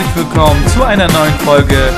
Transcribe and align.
herzlich 0.00 0.24
willkommen 0.24 0.66
zu 0.68 0.82
einer 0.82 1.08
neuen 1.12 1.34
Folge. 1.40 1.92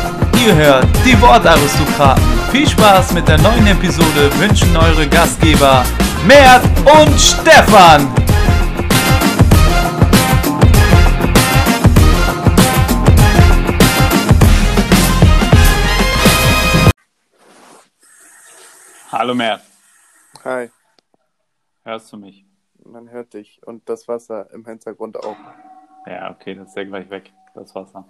Ihr 0.45 0.55
hört 0.55 0.87
die 1.05 1.21
Wortaristokraten. 1.21 2.23
Viel 2.51 2.69
Spaß 2.69 3.13
mit 3.13 3.29
der 3.29 3.39
neuen 3.39 3.67
Episode 3.67 4.31
wünschen 4.39 4.77
eure 4.77 5.09
Gastgeber 5.09 5.85
Mert 6.27 6.65
und 6.81 7.21
Stefan. 7.21 8.13
Hallo 19.13 19.35
Mert, 19.35 19.63
Hi, 20.45 20.71
hörst 21.85 22.13
du 22.13 22.17
mich? 22.17 22.45
man 22.85 23.11
hört 23.11 23.35
dich 23.35 23.61
und 23.65 23.89
das 23.89 24.09
Wasser 24.09 24.51
im 24.53 24.65
Hintergrund 24.65 25.17
auch. 25.19 25.37
Ja, 26.07 26.33
okay, 26.33 26.57
das 26.57 26.71
ist 26.71 26.77
ja 26.77 26.83
gleich 26.83 27.09
weg, 27.11 27.33
das 27.55 27.75
Wasser. 27.75 28.09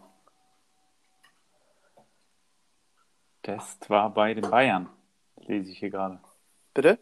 Dest 3.45 3.91
war 3.91 4.12
bei 4.14 4.34
den 4.34 4.48
Bayern, 4.48 4.88
lese 5.37 5.70
ich 5.70 5.78
hier 5.78 5.91
gerade. 5.91 6.20
Bitte? 6.74 6.98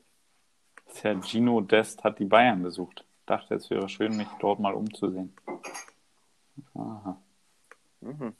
Herr 1.02 1.20
Gino 1.22 1.60
Dest 1.60 2.02
hat 2.02 2.18
die 2.18 2.24
Bayern 2.24 2.62
besucht. 2.62 3.04
Dachte, 3.26 3.54
es 3.54 3.70
wäre 3.70 3.88
schön, 3.88 4.16
mich 4.16 4.28
dort 4.40 4.58
mal 4.58 4.74
umzusehen. 4.74 5.36
Aha. 6.74 7.20
Mhm. 8.00 8.34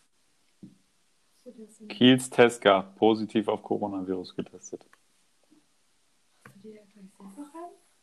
Kiels 1.88 2.30
Teska, 2.30 2.82
positiv 2.82 3.48
auf 3.48 3.62
Coronavirus 3.62 4.34
getestet. 4.34 4.86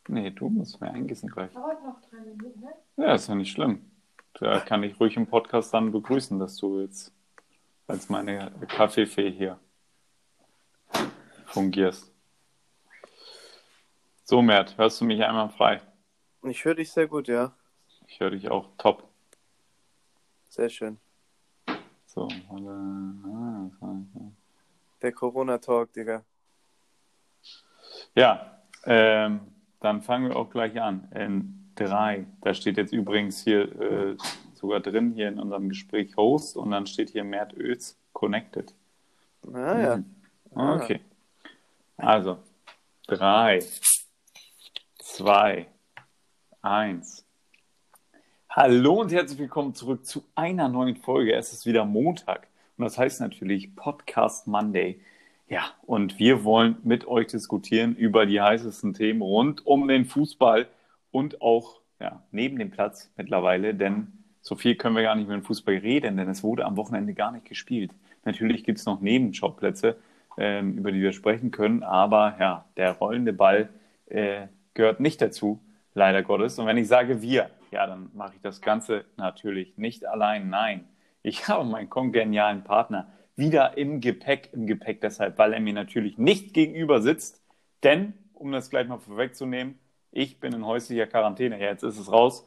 Nee, 0.08 0.30
du 0.30 0.48
musst 0.48 0.80
mir 0.80 0.90
eingießen 0.90 1.28
gleich. 1.28 1.52
Dauert 1.52 1.84
noch 1.84 2.00
drei 2.00 2.20
Minuten, 2.20 2.60
ne? 2.60 2.74
Ja, 2.96 3.14
ist 3.14 3.28
ja 3.28 3.34
nicht 3.34 3.52
schlimm. 3.52 3.90
Da 4.40 4.60
kann 4.60 4.82
ich 4.84 4.98
ruhig 5.00 5.16
im 5.16 5.26
Podcast 5.26 5.74
dann 5.74 5.90
begrüßen, 5.90 6.38
dass 6.38 6.56
du 6.56 6.80
jetzt 6.80 7.12
als 7.88 8.08
meine 8.08 8.52
Kaffeefee 8.68 9.30
hier 9.32 9.58
fungierst. 11.46 12.12
So, 14.24 14.42
Mert, 14.42 14.76
hörst 14.78 15.00
du 15.00 15.06
mich 15.06 15.24
einmal 15.24 15.48
frei? 15.48 15.80
Ich 16.42 16.64
höre 16.64 16.74
dich 16.74 16.92
sehr 16.92 17.08
gut, 17.08 17.26
ja. 17.28 17.52
Ich 18.06 18.20
höre 18.20 18.30
dich 18.30 18.50
auch 18.50 18.68
top. 18.78 19.08
Sehr 20.48 20.68
schön. 20.68 20.98
So. 22.06 22.28
Ah, 22.50 23.96
Der 25.02 25.12
Corona-Talk, 25.12 25.92
Digga. 25.92 26.24
Ja, 28.14 28.62
ähm, 28.84 29.40
dann 29.80 30.02
fangen 30.02 30.28
wir 30.28 30.36
auch 30.36 30.50
gleich 30.50 30.80
an. 30.80 31.10
In 31.14 31.67
drei, 31.78 32.26
da 32.40 32.54
steht 32.54 32.76
jetzt 32.76 32.92
übrigens 32.92 33.42
hier 33.42 33.80
äh, 33.80 34.16
sogar 34.54 34.80
drin, 34.80 35.12
hier 35.14 35.28
in 35.28 35.38
unserem 35.38 35.68
Gespräch 35.68 36.16
Host 36.16 36.56
und 36.56 36.72
dann 36.72 36.86
steht 36.86 37.10
hier 37.10 37.24
Mert 37.24 37.54
Öls 37.56 37.96
Connected. 38.12 38.74
Ah 39.52 39.80
ja. 39.80 39.96
Mhm. 39.96 40.04
Okay. 40.54 41.00
Also, 41.96 42.38
drei, 43.06 43.62
zwei, 44.98 45.68
eins. 46.62 47.24
Hallo 48.50 49.00
und 49.00 49.12
herzlich 49.12 49.38
willkommen 49.38 49.74
zurück 49.74 50.04
zu 50.04 50.24
einer 50.34 50.68
neuen 50.68 50.96
Folge. 50.96 51.34
Es 51.34 51.52
ist 51.52 51.64
wieder 51.64 51.84
Montag 51.84 52.48
und 52.76 52.84
das 52.84 52.98
heißt 52.98 53.20
natürlich 53.20 53.76
Podcast 53.76 54.48
Monday. 54.48 55.00
Ja, 55.48 55.62
und 55.86 56.18
wir 56.18 56.44
wollen 56.44 56.76
mit 56.82 57.06
euch 57.06 57.28
diskutieren 57.28 57.94
über 57.94 58.26
die 58.26 58.40
heißesten 58.40 58.94
Themen 58.94 59.22
rund 59.22 59.64
um 59.64 59.86
den 59.86 60.04
Fußball 60.04 60.66
und 61.10 61.40
auch 61.42 61.80
ja, 62.00 62.22
neben 62.30 62.58
dem 62.58 62.70
Platz 62.70 63.12
mittlerweile, 63.16 63.74
denn 63.74 64.12
so 64.40 64.56
viel 64.56 64.76
können 64.76 64.96
wir 64.96 65.02
gar 65.02 65.14
nicht 65.14 65.24
über 65.24 65.36
den 65.36 65.42
Fußball 65.42 65.76
reden, 65.76 66.16
denn 66.16 66.28
es 66.28 66.42
wurde 66.42 66.64
am 66.64 66.76
Wochenende 66.76 67.14
gar 67.14 67.32
nicht 67.32 67.44
gespielt. 67.44 67.92
Natürlich 68.24 68.64
gibt 68.64 68.78
es 68.78 68.86
noch 68.86 69.00
Nebenjobplätze, 69.00 69.96
ähm, 70.36 70.78
über 70.78 70.92
die 70.92 71.00
wir 71.00 71.12
sprechen 71.12 71.50
können, 71.50 71.82
aber 71.82 72.36
ja, 72.38 72.64
der 72.76 72.92
rollende 72.92 73.32
Ball 73.32 73.68
äh, 74.06 74.46
gehört 74.74 75.00
nicht 75.00 75.20
dazu, 75.20 75.60
leider 75.94 76.22
Gottes. 76.22 76.58
Und 76.58 76.66
wenn 76.66 76.78
ich 76.78 76.88
sage 76.88 77.20
wir, 77.20 77.50
ja, 77.70 77.86
dann 77.86 78.10
mache 78.14 78.34
ich 78.36 78.40
das 78.40 78.60
Ganze 78.60 79.04
natürlich 79.16 79.76
nicht 79.76 80.06
allein. 80.06 80.48
Nein, 80.48 80.86
ich 81.22 81.48
habe 81.48 81.64
meinen 81.64 81.90
kongenialen 81.90 82.64
Partner 82.64 83.08
wieder 83.36 83.76
im 83.76 84.00
Gepäck, 84.00 84.50
im 84.52 84.66
Gepäck 84.66 85.00
deshalb, 85.00 85.38
weil 85.38 85.52
er 85.52 85.60
mir 85.60 85.72
natürlich 85.72 86.18
nicht 86.18 86.54
gegenüber 86.54 87.00
sitzt. 87.00 87.42
Denn, 87.82 88.14
um 88.34 88.50
das 88.50 88.70
gleich 88.70 88.88
mal 88.88 88.98
vorwegzunehmen, 88.98 89.78
ich 90.10 90.40
bin 90.40 90.52
in 90.52 90.66
häuslicher 90.66 91.06
Quarantäne. 91.06 91.60
Ja, 91.60 91.70
jetzt 91.70 91.82
ist 91.82 91.98
es 91.98 92.10
raus. 92.10 92.44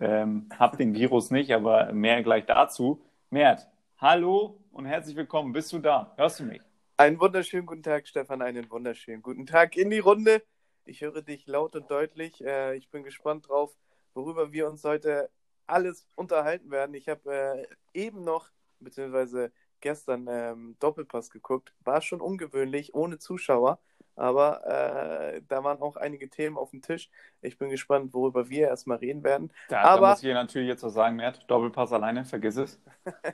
Ähm, 0.00 0.48
hab 0.58 0.76
den 0.76 0.94
Virus 0.94 1.30
nicht, 1.30 1.52
aber 1.52 1.92
mehr 1.92 2.22
gleich 2.22 2.46
dazu. 2.46 3.04
Mert, 3.30 3.68
hallo 3.98 4.60
und 4.72 4.86
herzlich 4.86 5.16
willkommen. 5.16 5.52
Bist 5.52 5.72
du 5.72 5.78
da? 5.78 6.12
Hörst 6.16 6.40
du 6.40 6.44
mich? 6.44 6.62
Einen 6.96 7.20
wunderschönen 7.20 7.66
guten 7.66 7.82
Tag, 7.82 8.06
Stefan. 8.08 8.42
Einen 8.42 8.70
wunderschönen 8.70 9.22
guten 9.22 9.46
Tag 9.46 9.76
in 9.76 9.90
die 9.90 10.00
Runde. 10.00 10.42
Ich 10.84 11.00
höre 11.00 11.22
dich 11.22 11.46
laut 11.46 11.76
und 11.76 11.90
deutlich. 11.90 12.44
Äh, 12.44 12.76
ich 12.76 12.90
bin 12.90 13.04
gespannt 13.04 13.48
drauf, 13.48 13.76
worüber 14.14 14.52
wir 14.52 14.68
uns 14.68 14.84
heute 14.84 15.30
alles 15.66 16.06
unterhalten 16.14 16.70
werden. 16.70 16.94
Ich 16.94 17.08
habe 17.08 17.32
äh, 17.32 17.66
eben 17.98 18.24
noch, 18.24 18.50
beziehungsweise 18.80 19.52
gestern 19.80 20.26
ähm, 20.28 20.76
Doppelpass 20.80 21.30
geguckt. 21.30 21.72
War 21.84 22.00
schon 22.02 22.20
ungewöhnlich, 22.20 22.94
ohne 22.94 23.18
Zuschauer. 23.18 23.78
Aber 24.16 24.64
äh, 24.66 25.42
da 25.48 25.64
waren 25.64 25.80
auch 25.82 25.96
einige 25.96 26.28
Themen 26.30 26.56
auf 26.56 26.70
dem 26.70 26.82
Tisch. 26.82 27.10
Ich 27.42 27.58
bin 27.58 27.70
gespannt, 27.70 28.12
worüber 28.14 28.48
wir 28.48 28.68
erstmal 28.68 28.98
reden 28.98 29.24
werden. 29.24 29.50
Da, 29.68 29.80
Aber- 29.82 30.06
da 30.06 30.10
muss 30.12 30.22
ich 30.22 30.32
natürlich 30.32 30.68
jetzt 30.68 30.82
was 30.82 30.94
sagen, 30.94 31.16
Mert. 31.16 31.48
Doppelpass 31.50 31.92
alleine, 31.92 32.24
vergiss 32.24 32.56
es. 32.56 32.80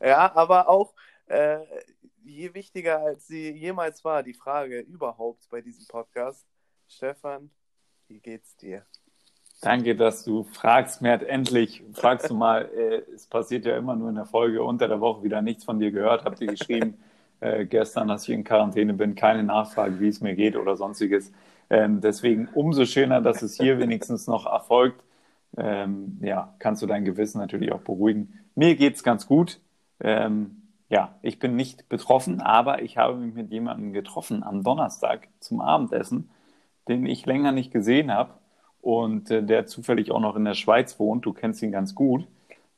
Ja, 0.00 0.34
aber 0.36 0.68
auch 0.68 0.94
äh, 1.26 1.58
je 2.24 2.54
wichtiger 2.54 3.00
als 3.00 3.26
sie 3.26 3.50
jemals 3.50 4.04
war, 4.04 4.22
die 4.22 4.34
Frage 4.34 4.80
überhaupt 4.80 5.48
bei 5.50 5.60
diesem 5.60 5.86
Podcast. 5.88 6.46
Stefan, 6.86 7.50
wie 8.06 8.20
geht's 8.20 8.56
dir? 8.56 8.84
Danke, 9.60 9.96
dass 9.96 10.24
du 10.24 10.44
fragst, 10.44 11.02
Mert. 11.02 11.24
Endlich 11.24 11.82
fragst 11.94 12.30
du 12.30 12.34
mal. 12.34 12.66
Äh, 12.72 13.10
es 13.12 13.26
passiert 13.26 13.64
ja 13.66 13.76
immer 13.76 13.96
nur 13.96 14.08
in 14.10 14.14
der 14.14 14.24
Folge 14.24 14.62
unter 14.62 14.86
der 14.86 15.00
Woche 15.00 15.24
wieder 15.24 15.42
nichts 15.42 15.64
von 15.64 15.80
dir 15.80 15.90
gehört. 15.90 16.24
Habt 16.24 16.40
ihr 16.40 16.46
geschrieben 16.46 17.02
äh, 17.40 17.66
gestern, 17.66 18.08
dass 18.08 18.24
ich 18.28 18.34
in 18.34 18.44
Quarantäne 18.44 18.94
bin? 18.94 19.14
Keine 19.14 19.42
Nachfrage, 19.42 20.00
wie 20.00 20.08
es 20.08 20.20
mir 20.20 20.34
geht 20.34 20.56
oder 20.56 20.76
sonstiges. 20.76 21.32
Ähm, 21.70 22.00
deswegen 22.00 22.48
umso 22.54 22.84
schöner, 22.84 23.20
dass 23.20 23.42
es 23.42 23.56
hier 23.56 23.78
wenigstens 23.78 24.26
noch 24.26 24.46
erfolgt. 24.46 25.02
Ähm, 25.56 26.18
ja, 26.22 26.54
kannst 26.58 26.82
du 26.82 26.86
dein 26.86 27.04
Gewissen 27.04 27.38
natürlich 27.38 27.72
auch 27.72 27.80
beruhigen. 27.80 28.38
Mir 28.54 28.76
geht's 28.76 29.02
ganz 29.02 29.26
gut. 29.26 29.60
Ähm, 30.00 30.62
ja, 30.88 31.16
ich 31.22 31.38
bin 31.38 31.56
nicht 31.56 31.88
betroffen, 31.88 32.40
aber 32.40 32.82
ich 32.82 32.96
habe 32.96 33.16
mich 33.16 33.34
mit 33.34 33.50
jemandem 33.50 33.92
getroffen 33.92 34.42
am 34.42 34.62
Donnerstag 34.62 35.28
zum 35.40 35.60
Abendessen, 35.60 36.30
den 36.88 37.04
ich 37.06 37.26
länger 37.26 37.52
nicht 37.52 37.72
gesehen 37.72 38.12
habe 38.12 38.32
und 38.80 39.30
äh, 39.30 39.42
der 39.42 39.66
zufällig 39.66 40.10
auch 40.10 40.20
noch 40.20 40.36
in 40.36 40.44
der 40.44 40.54
Schweiz 40.54 40.98
wohnt. 40.98 41.26
Du 41.26 41.32
kennst 41.32 41.62
ihn 41.62 41.72
ganz 41.72 41.94
gut. 41.94 42.26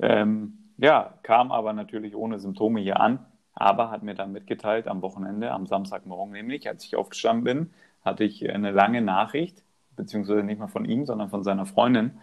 Ähm, 0.01 0.59
ja, 0.79 1.15
kam 1.23 1.53
aber 1.53 1.73
natürlich 1.73 2.17
ohne 2.17 2.41
Symptome 2.41 2.81
hier 2.81 3.01
an, 3.01 3.21
aber 3.55 3.91
hat 3.91 4.03
mir 4.03 4.15
dann 4.15 4.33
mitgeteilt 4.33 4.89
am 4.89 5.03
Wochenende, 5.03 5.51
am 5.51 5.67
Samstagmorgen 5.67 6.33
nämlich, 6.33 6.69
als 6.69 6.85
ich 6.85 6.97
aufgestanden 6.97 7.45
bin, 7.45 7.71
hatte 8.05 8.25
ich 8.25 8.49
eine 8.49 8.71
lange 8.71 9.03
Nachricht, 9.03 9.63
beziehungsweise 9.97 10.43
nicht 10.43 10.59
mal 10.59 10.69
von 10.69 10.85
ihm, 10.85 11.05
sondern 11.05 11.29
von 11.29 11.43
seiner 11.43 11.67
Freundin, 11.67 12.19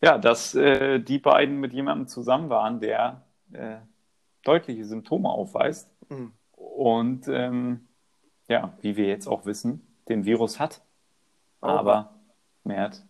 ja, 0.00 0.18
dass 0.18 0.54
äh, 0.54 1.00
die 1.00 1.18
beiden 1.18 1.60
mit 1.60 1.72
jemandem 1.72 2.06
zusammen 2.06 2.48
waren, 2.48 2.80
der 2.80 3.22
äh, 3.52 3.76
deutliche 4.44 4.84
Symptome 4.84 5.28
aufweist 5.28 5.90
Hm. 6.08 6.32
und 6.56 7.28
ähm, 7.28 7.86
ja, 8.48 8.72
wie 8.80 8.96
wir 8.96 9.06
jetzt 9.06 9.26
auch 9.26 9.44
wissen, 9.44 9.86
den 10.08 10.24
Virus 10.24 10.58
hat. 10.58 10.80
Oha. 11.60 11.78
Aber, 11.78 12.14
Mert, 12.64 13.04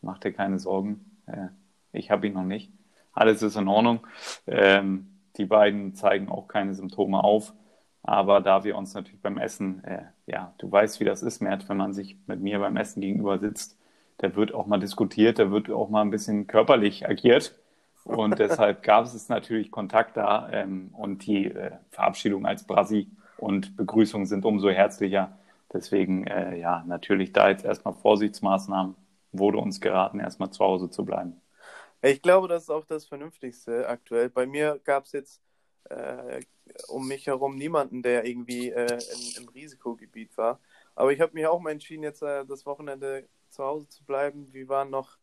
mach 0.00 0.18
dir 0.18 0.32
keine 0.32 0.58
Sorgen. 0.58 1.20
Äh, 1.26 1.48
ich 1.92 2.10
habe 2.10 2.26
ihn 2.26 2.32
noch 2.32 2.44
nicht. 2.44 2.72
Alles 3.12 3.42
ist 3.42 3.56
in 3.56 3.68
Ordnung. 3.68 4.06
Ähm, 4.46 5.11
die 5.36 5.44
beiden 5.44 5.94
zeigen 5.94 6.28
auch 6.28 6.48
keine 6.48 6.74
Symptome 6.74 7.22
auf. 7.22 7.52
Aber 8.02 8.40
da 8.40 8.64
wir 8.64 8.76
uns 8.76 8.94
natürlich 8.94 9.22
beim 9.22 9.38
Essen, 9.38 9.84
äh, 9.84 10.02
ja, 10.26 10.54
du 10.58 10.70
weißt, 10.70 11.00
wie 11.00 11.04
das 11.04 11.22
ist, 11.22 11.40
Mert, 11.40 11.68
wenn 11.68 11.76
man 11.76 11.92
sich 11.92 12.16
mit 12.26 12.40
mir 12.40 12.58
beim 12.58 12.76
Essen 12.76 13.00
gegenüber 13.00 13.38
sitzt, 13.38 13.78
da 14.18 14.34
wird 14.34 14.54
auch 14.54 14.66
mal 14.66 14.80
diskutiert, 14.80 15.38
da 15.38 15.50
wird 15.50 15.70
auch 15.70 15.88
mal 15.88 16.02
ein 16.02 16.10
bisschen 16.10 16.46
körperlich 16.46 17.08
agiert. 17.08 17.54
Und 18.04 18.38
deshalb 18.38 18.82
gab 18.84 19.04
es 19.04 19.28
natürlich 19.28 19.70
Kontakt 19.70 20.16
da 20.16 20.48
ähm, 20.52 20.90
und 20.92 21.26
die 21.26 21.46
äh, 21.46 21.72
Verabschiedung 21.90 22.46
als 22.46 22.64
Brasi 22.64 23.08
und 23.38 23.76
Begrüßung 23.76 24.26
sind 24.26 24.44
umso 24.44 24.68
herzlicher. 24.70 25.38
Deswegen, 25.72 26.26
äh, 26.26 26.58
ja, 26.58 26.84
natürlich 26.86 27.32
da 27.32 27.48
jetzt 27.48 27.64
erstmal 27.64 27.94
Vorsichtsmaßnahmen 27.94 28.96
wurde 29.32 29.58
uns 29.58 29.80
geraten, 29.80 30.20
erstmal 30.20 30.50
zu 30.50 30.64
Hause 30.64 30.90
zu 30.90 31.04
bleiben. 31.04 31.41
Ich 32.02 32.20
glaube, 32.20 32.48
das 32.48 32.64
ist 32.64 32.70
auch 32.70 32.84
das 32.84 33.06
Vernünftigste 33.06 33.88
aktuell. 33.88 34.28
Bei 34.28 34.44
mir 34.44 34.80
gab 34.84 35.04
es 35.04 35.12
jetzt 35.12 35.40
äh, 35.84 36.40
um 36.88 37.06
mich 37.06 37.26
herum 37.26 37.56
niemanden, 37.56 38.02
der 38.02 38.24
irgendwie 38.24 38.70
äh, 38.70 38.98
in, 39.36 39.42
im 39.42 39.48
Risikogebiet 39.48 40.36
war. 40.36 40.58
Aber 40.94 41.12
ich 41.12 41.20
habe 41.20 41.32
mich 41.34 41.46
auch 41.46 41.60
mal 41.60 41.70
entschieden, 41.70 42.02
jetzt 42.02 42.22
äh, 42.22 42.44
das 42.44 42.66
Wochenende 42.66 43.28
zu 43.50 43.62
Hause 43.62 43.88
zu 43.88 44.04
bleiben. 44.04 44.52
Wir 44.52 44.68
waren 44.68 44.90
noch 44.90 45.16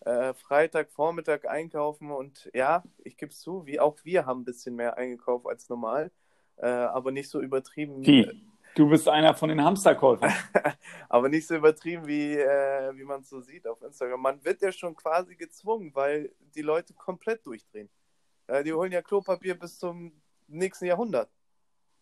äh, 0.00 0.34
Freitag, 0.34 0.90
Vormittag 0.90 1.48
einkaufen 1.48 2.10
und 2.10 2.50
ja, 2.54 2.84
ich 3.04 3.16
gebe 3.16 3.32
es 3.32 3.40
zu, 3.40 3.66
wie 3.66 3.80
auch 3.80 3.96
wir 4.04 4.26
haben 4.26 4.42
ein 4.42 4.44
bisschen 4.44 4.76
mehr 4.76 4.96
eingekauft 4.96 5.46
als 5.46 5.68
normal, 5.68 6.10
äh, 6.56 6.66
aber 6.66 7.10
nicht 7.10 7.30
so 7.30 7.40
übertrieben. 7.40 8.04
Wie? 8.04 8.30
Du 8.78 8.88
bist 8.88 9.08
einer 9.08 9.34
von 9.34 9.48
den 9.48 9.64
Hamsterkäufern. 9.64 10.32
aber 11.08 11.28
nicht 11.28 11.48
so 11.48 11.56
übertrieben, 11.56 12.06
wie, 12.06 12.34
äh, 12.34 12.96
wie 12.96 13.02
man 13.02 13.22
es 13.22 13.28
so 13.28 13.40
sieht 13.40 13.66
auf 13.66 13.82
Instagram. 13.82 14.22
Man 14.22 14.44
wird 14.44 14.62
ja 14.62 14.70
schon 14.70 14.94
quasi 14.94 15.34
gezwungen, 15.34 15.90
weil 15.96 16.30
die 16.54 16.62
Leute 16.62 16.94
komplett 16.94 17.44
durchdrehen. 17.44 17.90
Äh, 18.46 18.62
die 18.62 18.72
holen 18.72 18.92
ja 18.92 19.02
Klopapier 19.02 19.58
bis 19.58 19.80
zum 19.80 20.12
nächsten 20.46 20.84
Jahrhundert. 20.84 21.28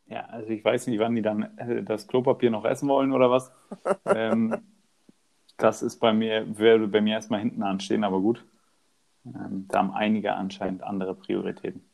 Ja, 0.04 0.26
also 0.26 0.50
ich 0.50 0.62
weiß 0.62 0.88
nicht, 0.88 0.98
wann 0.98 1.14
die 1.14 1.22
dann 1.22 1.56
äh, 1.56 1.82
das 1.82 2.06
Klopapier 2.08 2.50
noch 2.50 2.66
essen 2.66 2.90
wollen 2.90 3.12
oder 3.12 3.30
was. 3.30 3.50
ähm, 4.04 4.58
das 5.56 5.80
ist 5.80 5.96
bei 5.96 6.12
mir, 6.12 6.58
würde 6.58 6.88
bei 6.88 7.00
mir 7.00 7.14
erstmal 7.14 7.40
hinten 7.40 7.62
anstehen, 7.62 8.04
aber 8.04 8.20
gut. 8.20 8.44
Ähm, 9.24 9.64
da 9.68 9.78
haben 9.78 9.92
einige 9.92 10.34
anscheinend 10.34 10.82
andere 10.82 11.14
Prioritäten. 11.14 11.88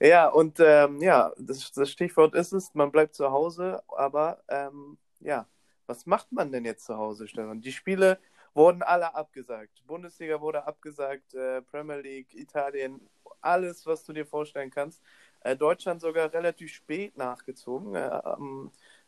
Ja, 0.00 0.28
und 0.28 0.58
ähm, 0.60 1.00
ja, 1.00 1.32
das, 1.38 1.72
das, 1.72 1.90
Stichwort 1.90 2.34
ist 2.34 2.52
es, 2.52 2.74
man 2.74 2.90
bleibt 2.90 3.14
zu 3.14 3.30
Hause, 3.30 3.82
aber 3.88 4.42
ähm, 4.48 4.98
ja, 5.20 5.48
was 5.86 6.04
macht 6.06 6.32
man 6.32 6.52
denn 6.52 6.64
jetzt 6.64 6.84
zu 6.84 6.96
Hause, 6.96 7.28
Stefan? 7.28 7.60
Die 7.60 7.72
Spiele 7.72 8.18
wurden 8.54 8.82
alle 8.82 9.14
abgesagt. 9.14 9.82
Bundesliga 9.86 10.40
wurde 10.40 10.66
abgesagt, 10.66 11.34
äh, 11.34 11.62
Premier 11.62 11.96
League, 12.00 12.34
Italien, 12.34 13.00
alles, 13.40 13.86
was 13.86 14.04
du 14.04 14.12
dir 14.12 14.26
vorstellen 14.26 14.70
kannst. 14.70 15.02
Äh, 15.40 15.56
Deutschland 15.56 16.00
sogar 16.00 16.32
relativ 16.32 16.72
spät 16.72 17.16
nachgezogen. 17.16 17.94
Äh, 17.94 18.20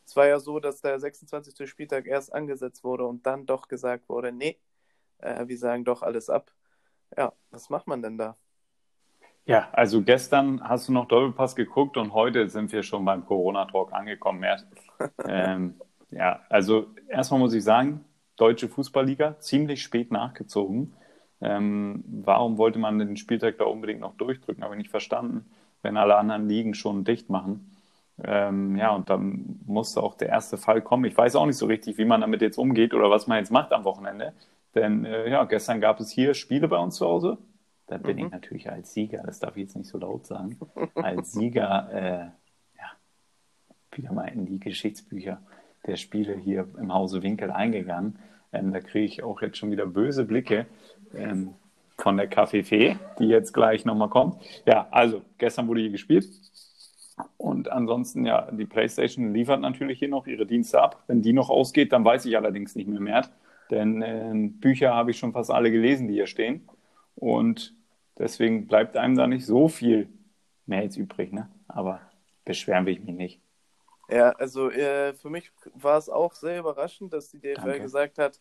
es 0.05 0.15
war 0.15 0.27
ja 0.27 0.39
so, 0.39 0.59
dass 0.59 0.81
der 0.81 0.99
26. 0.99 1.69
Spieltag 1.69 2.07
erst 2.07 2.33
angesetzt 2.33 2.83
wurde 2.83 3.05
und 3.05 3.25
dann 3.25 3.45
doch 3.45 3.67
gesagt 3.67 4.07
wurde, 4.09 4.31
nee, 4.31 4.57
äh, 5.19 5.47
wir 5.47 5.57
sagen 5.57 5.85
doch 5.85 6.01
alles 6.03 6.29
ab. 6.29 6.51
Ja, 7.17 7.33
was 7.51 7.69
macht 7.69 7.87
man 7.87 8.01
denn 8.01 8.17
da? 8.17 8.37
Ja, 9.47 9.69
also 9.71 10.01
gestern 10.01 10.61
hast 10.61 10.89
du 10.89 10.91
noch 10.91 11.07
Doppelpass 11.07 11.55
geguckt 11.55 11.95
und 11.95 12.13
heute 12.13 12.49
sind 12.49 12.69
wir 12.73 12.83
schon 12.83 13.05
beim 13.05 13.25
Corona-Talk 13.25 13.93
angekommen. 13.93 14.43
ähm, 15.25 15.75
ja, 16.11 16.41
also 16.49 16.87
erstmal 17.07 17.39
muss 17.39 17.53
ich 17.53 17.63
sagen, 17.63 18.03
deutsche 18.35 18.67
Fußballliga 18.67 19.39
ziemlich 19.39 19.81
spät 19.81 20.11
nachgezogen. 20.11 20.93
Ähm, 21.39 22.03
warum 22.07 22.57
wollte 22.57 22.77
man 22.77 22.99
den 22.99 23.15
Spieltag 23.15 23.57
da 23.57 23.63
unbedingt 23.63 24.01
noch 24.01 24.17
durchdrücken? 24.17 24.65
Habe 24.65 24.75
ich 24.75 24.79
nicht 24.79 24.91
verstanden, 24.91 25.49
wenn 25.81 25.95
alle 25.95 26.17
anderen 26.17 26.49
Ligen 26.49 26.73
schon 26.73 27.05
dicht 27.05 27.29
machen. 27.29 27.77
Ähm, 28.21 28.75
ja, 28.75 28.89
und 28.93 29.09
dann 29.09 29.61
musste 29.65 30.03
auch 30.03 30.15
der 30.15 30.27
erste 30.27 30.57
Fall 30.57 30.81
kommen. 30.81 31.05
Ich 31.05 31.17
weiß 31.17 31.37
auch 31.37 31.45
nicht 31.45 31.57
so 31.57 31.67
richtig, 31.67 31.97
wie 31.97 32.05
man 32.05 32.19
damit 32.19 32.41
jetzt 32.41 32.57
umgeht 32.57 32.93
oder 32.93 33.09
was 33.09 33.27
man 33.27 33.37
jetzt 33.37 33.51
macht 33.51 33.71
am 33.71 33.85
Wochenende. 33.85 34.33
Denn 34.75 35.05
äh, 35.05 35.29
ja, 35.29 35.45
gestern 35.45 35.79
gab 35.79 36.01
es 36.01 36.11
hier 36.11 36.33
Spiele 36.33 36.67
bei 36.67 36.77
uns 36.77 36.95
zu 36.95 37.05
Hause. 37.05 37.37
Da 37.87 37.97
bin 37.97 38.17
mhm. 38.17 38.25
ich 38.25 38.31
natürlich 38.31 38.69
als 38.69 38.93
Sieger, 38.93 39.23
das 39.25 39.39
darf 39.39 39.55
ich 39.55 39.63
jetzt 39.63 39.75
nicht 39.75 39.87
so 39.87 39.97
laut 39.97 40.25
sagen, 40.25 40.59
als 40.95 41.31
Sieger 41.31 41.89
äh, 41.91 42.77
ja, 42.77 42.91
wieder 43.93 44.11
mal 44.11 44.27
in 44.27 44.45
die 44.45 44.59
Geschichtsbücher 44.59 45.41
der 45.85 45.95
Spiele 45.95 46.35
hier 46.35 46.67
im 46.77 46.93
Hause 46.93 47.23
Winkel 47.23 47.49
eingegangen. 47.49 48.19
Ähm, 48.51 48.73
da 48.73 48.81
kriege 48.81 49.05
ich 49.05 49.23
auch 49.23 49.41
jetzt 49.41 49.57
schon 49.57 49.71
wieder 49.71 49.85
böse 49.85 50.25
Blicke 50.25 50.67
ähm, 51.15 51.53
von 51.97 52.17
der 52.17 52.27
Kaffeefee, 52.27 52.97
die 53.19 53.27
jetzt 53.27 53.53
gleich 53.53 53.85
nochmal 53.85 54.09
kommt. 54.09 54.41
Ja, 54.65 54.87
also 54.91 55.21
gestern 55.37 55.67
wurde 55.67 55.81
hier 55.81 55.91
gespielt. 55.91 56.27
Und 57.37 57.71
ansonsten, 57.71 58.25
ja, 58.25 58.51
die 58.51 58.65
PlayStation 58.65 59.33
liefert 59.33 59.61
natürlich 59.61 59.99
hier 59.99 60.09
noch 60.09 60.27
ihre 60.27 60.45
Dienste 60.45 60.81
ab. 60.81 61.03
Wenn 61.07 61.21
die 61.21 61.33
noch 61.33 61.49
ausgeht, 61.49 61.91
dann 61.93 62.05
weiß 62.05 62.25
ich 62.25 62.37
allerdings 62.37 62.75
nicht 62.75 62.87
mehr 62.87 62.99
mehr. 62.99 63.27
Denn 63.71 64.01
äh, 64.01 64.49
Bücher 64.59 64.93
habe 64.93 65.11
ich 65.11 65.17
schon 65.17 65.33
fast 65.33 65.51
alle 65.51 65.71
gelesen, 65.71 66.07
die 66.07 66.15
hier 66.15 66.27
stehen. 66.27 66.67
Und 67.17 67.75
deswegen 68.17 68.67
bleibt 68.67 68.95
einem 68.95 69.15
da 69.15 69.27
nicht 69.27 69.45
so 69.45 69.67
viel 69.67 70.09
mehr 70.65 70.83
jetzt 70.83 70.97
übrig. 70.97 71.33
Ne? 71.33 71.49
Aber 71.67 72.01
beschweren 72.45 72.85
will 72.85 72.93
ich 72.93 73.03
mich 73.03 73.15
nicht. 73.15 73.41
Ja, 74.09 74.29
also 74.31 74.69
äh, 74.71 75.13
für 75.13 75.29
mich 75.29 75.51
war 75.73 75.97
es 75.97 76.09
auch 76.09 76.33
sehr 76.33 76.59
überraschend, 76.59 77.11
dass 77.11 77.29
die 77.29 77.39
DFL 77.39 77.55
Danke. 77.55 77.81
gesagt 77.81 78.17
hat, 78.17 78.39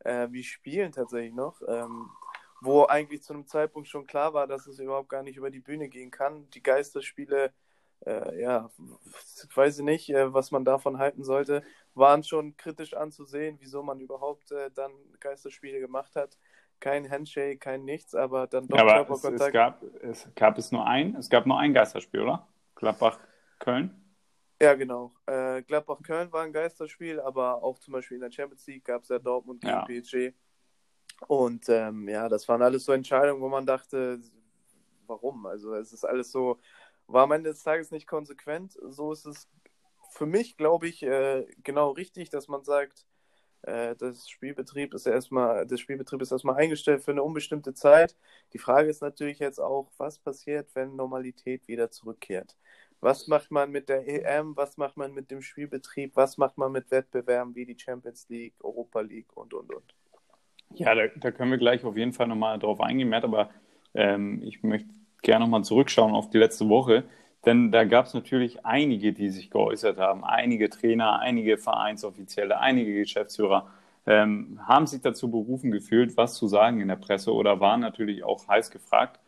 äh, 0.00 0.28
wir 0.30 0.44
spielen 0.44 0.92
tatsächlich 0.92 1.34
noch. 1.34 1.60
Ähm, 1.66 2.08
wo 2.60 2.84
eigentlich 2.86 3.22
zu 3.22 3.32
einem 3.32 3.46
Zeitpunkt 3.46 3.88
schon 3.88 4.06
klar 4.06 4.34
war, 4.34 4.46
dass 4.46 4.66
es 4.66 4.78
überhaupt 4.78 5.08
gar 5.08 5.22
nicht 5.22 5.36
über 5.36 5.50
die 5.50 5.60
Bühne 5.60 5.88
gehen 5.88 6.10
kann. 6.10 6.50
Die 6.50 6.62
Geisterspiele, 6.62 7.52
äh, 8.04 8.40
ja, 8.40 8.70
weiß 9.54 9.78
ich 9.78 9.84
nicht, 9.84 10.10
äh, 10.10 10.32
was 10.32 10.50
man 10.50 10.64
davon 10.64 10.98
halten 10.98 11.24
sollte, 11.24 11.62
waren 11.94 12.24
schon 12.24 12.56
kritisch 12.56 12.94
anzusehen, 12.94 13.58
wieso 13.60 13.82
man 13.82 14.00
überhaupt 14.00 14.50
äh, 14.50 14.70
dann 14.72 14.92
Geisterspiele 15.20 15.80
gemacht 15.80 16.16
hat. 16.16 16.36
Kein 16.80 17.10
Handshake, 17.10 17.58
kein 17.58 17.84
nichts, 17.84 18.14
aber 18.14 18.46
dann 18.46 18.68
doch 18.68 18.78
ja, 18.78 19.00
aber 19.00 19.14
es, 19.14 19.24
es, 19.24 19.52
gab, 19.52 19.82
es 20.02 20.28
gab 20.36 20.58
es 20.58 20.70
nur 20.70 20.86
ein, 20.86 21.16
es 21.16 21.28
gab 21.28 21.46
nur 21.46 21.58
ein 21.58 21.74
Geisterspiel, 21.74 22.20
oder? 22.20 22.46
Gladbach-Köln? 22.76 23.90
Ja, 24.60 24.74
genau. 24.74 25.12
Äh, 25.26 25.62
Gladbach-Köln 25.62 26.32
war 26.32 26.44
ein 26.44 26.52
Geisterspiel, 26.52 27.20
aber 27.20 27.62
auch 27.62 27.78
zum 27.78 27.92
Beispiel 27.92 28.16
in 28.16 28.22
der 28.22 28.30
Champions 28.30 28.66
League 28.66 28.84
gab 28.84 29.02
es 29.02 29.08
ja 29.08 29.18
Dortmund 29.18 29.60
gegen 29.60 29.72
ja. 29.72 29.84
PSG. 29.84 30.34
Und 31.26 31.68
ähm, 31.68 32.08
ja, 32.08 32.28
das 32.28 32.48
waren 32.48 32.62
alles 32.62 32.84
so 32.84 32.92
Entscheidungen, 32.92 33.40
wo 33.40 33.48
man 33.48 33.66
dachte, 33.66 34.20
warum? 35.06 35.46
Also 35.46 35.74
es 35.74 35.92
ist 35.92 36.04
alles 36.04 36.30
so, 36.30 36.58
war 37.06 37.24
am 37.24 37.32
Ende 37.32 37.50
des 37.50 37.62
Tages 37.62 37.90
nicht 37.90 38.06
konsequent. 38.06 38.78
So 38.82 39.12
ist 39.12 39.26
es 39.26 39.48
für 40.10 40.26
mich, 40.26 40.56
glaube 40.56 40.86
ich, 40.86 41.02
äh, 41.02 41.46
genau 41.62 41.90
richtig, 41.90 42.30
dass 42.30 42.48
man 42.48 42.64
sagt, 42.64 43.06
das 43.62 44.28
Spielbetrieb 44.28 44.94
ist 44.94 45.06
erstmal, 45.06 45.66
das 45.66 45.80
Spielbetrieb 45.80 46.22
ist 46.22 46.32
erstmal 46.32 46.56
eingestellt 46.56 47.02
für 47.02 47.10
eine 47.10 47.22
unbestimmte 47.22 47.74
Zeit. 47.74 48.16
Die 48.52 48.58
Frage 48.58 48.88
ist 48.88 49.02
natürlich 49.02 49.40
jetzt 49.40 49.58
auch, 49.58 49.90
was 49.98 50.18
passiert, 50.18 50.74
wenn 50.74 50.96
Normalität 50.96 51.66
wieder 51.68 51.90
zurückkehrt? 51.90 52.56
Was 53.00 53.28
macht 53.28 53.50
man 53.50 53.70
mit 53.70 53.88
der 53.88 54.08
EM? 54.08 54.56
Was 54.56 54.76
macht 54.76 54.96
man 54.96 55.12
mit 55.12 55.30
dem 55.30 55.40
Spielbetrieb? 55.40 56.16
Was 56.16 56.36
macht 56.36 56.58
man 56.58 56.72
mit 56.72 56.90
Wettbewerben 56.90 57.54
wie 57.54 57.64
die 57.64 57.78
Champions 57.78 58.28
League, 58.28 58.54
Europa 58.60 59.00
League 59.00 59.36
und 59.36 59.54
und 59.54 59.72
und? 59.72 59.94
Ja, 60.74 60.94
da, 60.94 61.06
da, 61.16 61.30
können 61.30 61.50
wir 61.50 61.58
gleich 61.58 61.84
auf 61.84 61.96
jeden 61.96 62.12
Fall 62.12 62.26
nochmal 62.26 62.58
drauf 62.58 62.80
eingehen, 62.80 63.08
Matt, 63.08 63.24
aber 63.24 63.50
ähm, 63.94 64.42
ich 64.42 64.62
möchte 64.62 64.88
gerne 65.22 65.44
nochmal 65.44 65.64
zurückschauen 65.64 66.14
auf 66.14 66.28
die 66.30 66.38
letzte 66.38 66.68
Woche, 66.68 67.04
denn 67.48 67.72
da 67.72 67.84
gab 67.84 68.04
es 68.04 68.12
natürlich 68.12 68.66
einige, 68.66 69.14
die 69.14 69.30
sich 69.30 69.50
geäußert 69.50 69.96
haben, 69.96 70.22
einige 70.22 70.68
Trainer, 70.68 71.18
einige 71.20 71.56
Vereinsoffizielle, 71.56 72.60
einige 72.60 72.92
Geschäftsführer 72.94 73.68
ähm, 74.04 74.60
haben 74.66 74.86
sich 74.86 75.00
dazu 75.00 75.30
berufen 75.30 75.70
gefühlt, 75.70 76.18
was 76.18 76.34
zu 76.34 76.46
sagen 76.46 76.82
in 76.82 76.88
der 76.88 76.96
Presse 76.96 77.32
oder 77.32 77.58
waren 77.58 77.80
natürlich 77.80 78.22
auch 78.22 78.46
heiß 78.48 78.70
gefragt. 78.70 79.18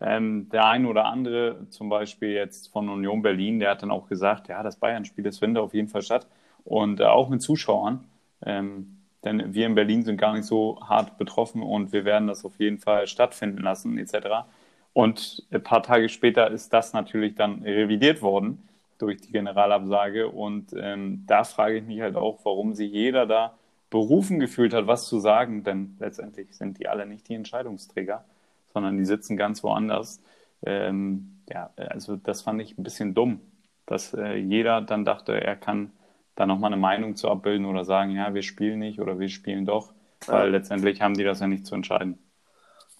Ähm, 0.00 0.48
der 0.50 0.66
eine 0.66 0.86
oder 0.86 1.06
andere, 1.06 1.66
zum 1.70 1.88
Beispiel 1.88 2.28
jetzt 2.30 2.68
von 2.68 2.88
Union 2.88 3.22
Berlin, 3.22 3.58
der 3.58 3.70
hat 3.70 3.82
dann 3.82 3.90
auch 3.90 4.08
gesagt, 4.08 4.46
ja, 4.46 4.62
das 4.62 4.76
Bayern-Spiel, 4.76 5.24
das 5.24 5.40
findet 5.40 5.60
auf 5.60 5.74
jeden 5.74 5.88
Fall 5.88 6.02
statt 6.02 6.28
und 6.62 7.00
äh, 7.00 7.04
auch 7.04 7.28
mit 7.28 7.42
Zuschauern. 7.42 8.04
Ähm, 8.46 8.98
denn 9.24 9.52
wir 9.52 9.66
in 9.66 9.74
Berlin 9.74 10.04
sind 10.04 10.16
gar 10.16 10.34
nicht 10.34 10.44
so 10.44 10.78
hart 10.80 11.18
betroffen 11.18 11.60
und 11.60 11.92
wir 11.92 12.04
werden 12.04 12.28
das 12.28 12.44
auf 12.44 12.60
jeden 12.60 12.78
Fall 12.78 13.08
stattfinden 13.08 13.62
lassen, 13.62 13.98
etc. 13.98 14.46
Und 14.94 15.42
ein 15.50 15.62
paar 15.62 15.82
Tage 15.82 16.08
später 16.08 16.50
ist 16.50 16.72
das 16.72 16.92
natürlich 16.92 17.34
dann 17.34 17.62
revidiert 17.62 18.22
worden 18.22 18.66
durch 18.98 19.20
die 19.20 19.32
Generalabsage. 19.32 20.28
Und 20.28 20.72
ähm, 20.78 21.24
da 21.26 21.44
frage 21.44 21.78
ich 21.78 21.84
mich 21.84 22.00
halt 22.00 22.16
auch, 22.16 22.38
warum 22.44 22.74
sich 22.74 22.92
jeder 22.92 23.26
da 23.26 23.54
berufen 23.90 24.38
gefühlt 24.40 24.72
hat, 24.72 24.86
was 24.86 25.06
zu 25.06 25.18
sagen, 25.18 25.64
denn 25.64 25.96
letztendlich 25.98 26.56
sind 26.56 26.78
die 26.78 26.88
alle 26.88 27.06
nicht 27.06 27.28
die 27.28 27.34
Entscheidungsträger, 27.34 28.24
sondern 28.72 28.96
die 28.96 29.04
sitzen 29.04 29.36
ganz 29.36 29.62
woanders. 29.62 30.22
Ähm, 30.64 31.40
ja, 31.50 31.70
also 31.76 32.16
das 32.16 32.42
fand 32.42 32.62
ich 32.62 32.78
ein 32.78 32.84
bisschen 32.84 33.14
dumm, 33.14 33.40
dass 33.86 34.14
äh, 34.14 34.36
jeder 34.36 34.80
dann 34.80 35.04
dachte, 35.04 35.40
er 35.40 35.56
kann 35.56 35.90
da 36.36 36.46
nochmal 36.46 36.72
eine 36.72 36.80
Meinung 36.80 37.16
zu 37.16 37.28
abbilden 37.28 37.66
oder 37.66 37.84
sagen, 37.84 38.12
ja, 38.12 38.32
wir 38.34 38.42
spielen 38.42 38.78
nicht 38.78 39.00
oder 39.00 39.18
wir 39.18 39.28
spielen 39.28 39.66
doch, 39.66 39.92
weil 40.26 40.46
ja. 40.46 40.50
letztendlich 40.50 41.00
haben 41.00 41.14
die 41.14 41.24
das 41.24 41.40
ja 41.40 41.46
nicht 41.46 41.66
zu 41.66 41.74
entscheiden. 41.74 42.18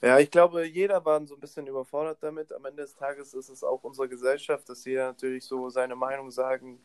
Ja, 0.03 0.19
ich 0.19 0.31
glaube, 0.31 0.65
jeder 0.67 1.05
war 1.05 1.27
so 1.27 1.35
ein 1.35 1.41
bisschen 1.41 1.67
überfordert 1.67 2.19
damit. 2.23 2.53
Am 2.53 2.65
Ende 2.67 2.83
des 2.83 2.95
Tages 2.95 3.33
ist 3.33 3.49
es 3.49 3.65
auch 3.65 3.83
unsere 3.85 4.09
Gesellschaft, 4.09 4.69
dass 4.69 4.85
jeder 4.85 5.07
natürlich 5.09 5.45
so 5.45 5.71
seine 5.71 5.97
Meinung 5.97 6.31
sagen 6.31 6.85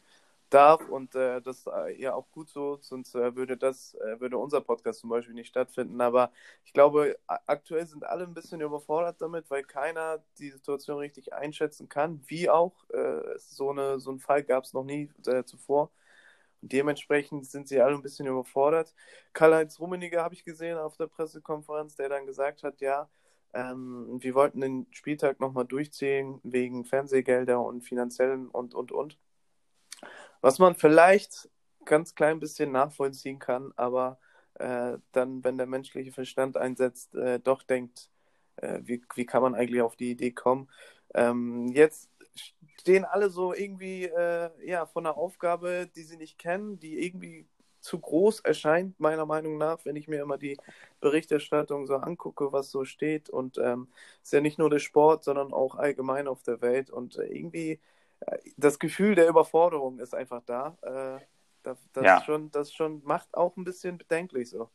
darf 0.50 0.88
und 0.90 1.14
äh, 1.16 1.42
das 1.42 1.66
äh, 1.68 2.02
ja 2.02 2.14
auch 2.16 2.32
gut 2.32 2.50
so, 2.50 2.78
sonst 2.82 3.14
äh, 3.16 3.36
würde 3.36 3.58
das, 3.58 3.94
äh, 3.96 4.20
würde 4.20 4.38
unser 4.38 4.62
Podcast 4.62 5.02
zum 5.02 5.10
Beispiel 5.10 5.36
nicht 5.36 5.50
stattfinden. 5.50 6.00
Aber 6.02 6.32
ich 6.64 6.72
glaube, 6.74 7.18
aktuell 7.28 7.86
sind 7.86 8.06
alle 8.06 8.24
ein 8.24 8.34
bisschen 8.34 8.62
überfordert 8.62 9.22
damit, 9.22 9.50
weil 9.52 9.64
keiner 9.64 10.24
die 10.40 10.50
Situation 10.50 10.98
richtig 11.00 11.34
einschätzen 11.34 11.90
kann, 11.90 12.22
wie 12.28 12.50
auch. 12.50 12.90
Äh, 12.90 13.38
so, 13.38 13.70
eine, 13.72 14.00
so 14.00 14.12
einen 14.12 14.20
Fall 14.20 14.44
gab 14.44 14.64
es 14.64 14.74
noch 14.74 14.84
nie 14.86 15.12
äh, 15.28 15.44
zuvor. 16.62 16.70
Dementsprechend 16.70 17.46
sind 17.48 17.68
sie 17.68 17.82
alle 17.82 17.96
ein 17.96 18.02
bisschen 18.02 18.28
überfordert. 18.28 18.94
Karl-Heinz 19.34 19.80
Rummenigge 19.80 20.22
habe 20.22 20.34
ich 20.34 20.44
gesehen 20.44 20.78
auf 20.78 20.98
der 20.98 21.08
Pressekonferenz, 21.08 21.96
der 21.96 22.10
dann 22.10 22.26
gesagt 22.26 22.64
hat, 22.64 22.82
ja, 22.82 23.10
ähm, 23.54 24.18
wir 24.22 24.36
wollten 24.36 24.62
den 24.62 24.88
Spieltag 24.92 25.40
nochmal 25.40 25.66
durchziehen 25.66 26.40
wegen 26.44 26.86
Fernsehgelder 26.86 27.62
und 27.62 27.82
finanziellen 27.82 28.48
und, 28.48 28.76
und, 28.76 28.92
und. 28.92 29.18
Was 30.42 30.60
man 30.60 30.76
vielleicht 30.76 31.50
ganz 31.86 32.14
klein 32.16 32.40
bisschen 32.40 32.72
nachvollziehen 32.72 33.40
kann, 33.40 33.74
aber 33.76 34.20
äh, 34.56 34.98
dann, 35.12 35.44
wenn 35.44 35.58
der 35.58 35.66
menschliche 35.68 36.12
Verstand 36.12 36.58
einsetzt, 36.58 37.16
äh, 37.16 37.40
doch 37.40 37.64
denkt, 37.64 38.10
äh, 38.58 38.80
wie, 38.84 39.02
wie 39.16 39.26
kann 39.26 39.42
man 39.42 39.56
eigentlich 39.56 39.82
auf 39.82 39.96
die 39.96 40.12
Idee 40.12 40.32
kommen. 40.32 40.70
Ähm, 41.16 41.70
jetzt 41.70 42.10
stehen 42.80 43.06
alle 43.06 43.30
so 43.30 43.54
irgendwie 43.54 44.06
äh, 44.06 44.50
ja, 44.66 44.86
von 44.86 45.06
einer 45.06 45.18
Aufgabe, 45.18 45.90
die 45.96 46.04
sie 46.04 46.18
nicht 46.18 46.38
kennen, 46.38 46.80
die 46.80 47.06
irgendwie 47.06 47.48
zu 47.82 48.00
groß 48.00 48.42
erscheint, 48.42 49.00
meiner 49.00 49.26
Meinung 49.26 49.58
nach, 49.58 49.86
wenn 49.86 49.96
ich 49.96 50.08
mir 50.08 50.22
immer 50.22 50.38
die 50.38 50.58
Berichterstattung 51.00 51.88
so 51.88 51.96
angucke, 51.96 52.52
was 52.52 52.72
so 52.72 52.86
steht. 52.86 53.30
Und 53.30 53.58
es 53.58 53.66
ähm, 53.66 53.88
ist 54.22 54.34
ja 54.34 54.42
nicht 54.42 54.60
nur 54.60 54.70
der 54.70 54.80
Sport, 54.80 55.24
sondern 55.24 55.54
auch 55.54 55.76
allgemein 55.76 56.28
auf 56.28 56.44
der 56.44 56.62
Welt. 56.62 56.90
Und 56.90 57.18
äh, 57.18 57.26
irgendwie 57.26 57.80
äh, 58.22 58.38
das 58.58 58.80
Gefühl 58.80 59.16
der 59.16 59.28
Überforderung 59.28 60.00
ist 60.00 60.14
einfach 60.14 60.42
da. 60.46 60.78
Äh, 60.82 61.24
das, 61.64 61.78
das, 61.94 62.06
ja. 62.06 62.24
schon, 62.24 62.52
das 62.52 62.74
schon 62.74 63.02
macht 63.04 63.34
auch 63.34 63.56
ein 63.58 63.64
bisschen 63.64 63.98
bedenklich 63.98 64.50
so. 64.50 64.70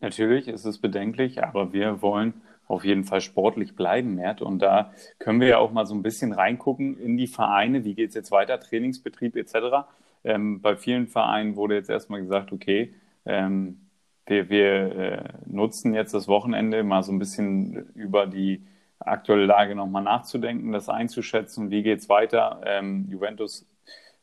Natürlich 0.00 0.46
ist 0.46 0.64
es 0.64 0.80
bedenklich, 0.80 1.42
aber 1.42 1.72
wir 1.72 2.02
wollen 2.02 2.40
auf 2.68 2.84
jeden 2.84 3.04
Fall 3.04 3.20
sportlich 3.20 3.74
bleiben, 3.74 4.14
Mert. 4.14 4.42
Und 4.42 4.60
da 4.60 4.92
können 5.18 5.40
wir 5.40 5.48
ja 5.48 5.58
auch 5.58 5.72
mal 5.72 5.86
so 5.86 5.94
ein 5.94 6.02
bisschen 6.02 6.32
reingucken 6.32 6.98
in 6.98 7.16
die 7.16 7.26
Vereine. 7.26 7.84
Wie 7.84 7.94
geht 7.94 8.10
es 8.10 8.14
jetzt 8.14 8.30
weiter? 8.30 8.60
Trainingsbetrieb 8.60 9.36
etc. 9.36 9.86
Ähm, 10.24 10.60
bei 10.60 10.76
vielen 10.76 11.08
Vereinen 11.08 11.56
wurde 11.56 11.74
jetzt 11.74 11.90
erstmal 11.90 12.20
gesagt, 12.20 12.52
okay, 12.52 12.94
ähm, 13.24 13.80
wir, 14.26 14.50
wir 14.50 14.96
äh, 14.96 15.24
nutzen 15.46 15.94
jetzt 15.94 16.12
das 16.12 16.28
Wochenende 16.28 16.84
mal 16.84 17.02
so 17.02 17.12
ein 17.12 17.18
bisschen 17.18 17.88
über 17.94 18.26
die 18.26 18.62
aktuelle 18.98 19.46
Lage 19.46 19.74
nochmal 19.74 20.02
nachzudenken, 20.02 20.72
das 20.72 20.88
einzuschätzen, 20.88 21.70
wie 21.70 21.82
geht 21.82 22.00
es 22.00 22.08
weiter. 22.08 22.60
Ähm, 22.66 23.06
Juventus 23.08 23.66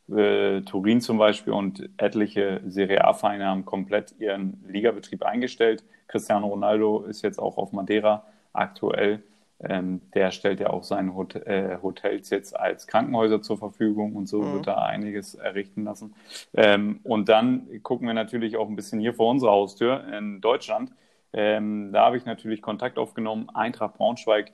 äh, 0.08 0.60
Turin 0.62 1.00
zum 1.00 1.18
Beispiel 1.18 1.52
und 1.52 1.88
etliche 1.96 2.60
Serie 2.66 3.04
A-Vereine 3.04 3.46
haben 3.46 3.64
komplett 3.64 4.14
ihren 4.20 4.62
Ligabetrieb 4.68 5.24
eingestellt. 5.24 5.82
Cristiano 6.06 6.46
Ronaldo 6.46 7.02
ist 7.02 7.22
jetzt 7.22 7.40
auch 7.40 7.56
auf 7.56 7.72
Madeira 7.72 8.24
aktuell. 8.56 9.22
Ähm, 9.58 10.02
der 10.14 10.32
stellt 10.32 10.60
ja 10.60 10.68
auch 10.68 10.84
seine 10.84 11.14
Hot 11.14 11.34
äh, 11.34 11.78
Hotels 11.82 12.28
jetzt 12.28 12.54
als 12.54 12.86
Krankenhäuser 12.86 13.40
zur 13.40 13.56
Verfügung 13.56 14.14
und 14.14 14.26
so 14.26 14.42
mhm. 14.42 14.52
wird 14.54 14.66
da 14.66 14.76
einiges 14.82 15.34
errichten 15.34 15.84
lassen. 15.84 16.14
Ähm, 16.54 17.00
und 17.04 17.30
dann 17.30 17.66
gucken 17.82 18.06
wir 18.06 18.12
natürlich 18.14 18.58
auch 18.58 18.68
ein 18.68 18.76
bisschen 18.76 19.00
hier 19.00 19.14
vor 19.14 19.30
unserer 19.30 19.52
Haustür 19.52 20.04
in 20.12 20.42
Deutschland. 20.42 20.92
Ähm, 21.32 21.90
da 21.92 22.04
habe 22.04 22.18
ich 22.18 22.26
natürlich 22.26 22.60
Kontakt 22.60 22.98
aufgenommen. 22.98 23.48
Eintracht 23.54 23.94
Braunschweig 23.94 24.52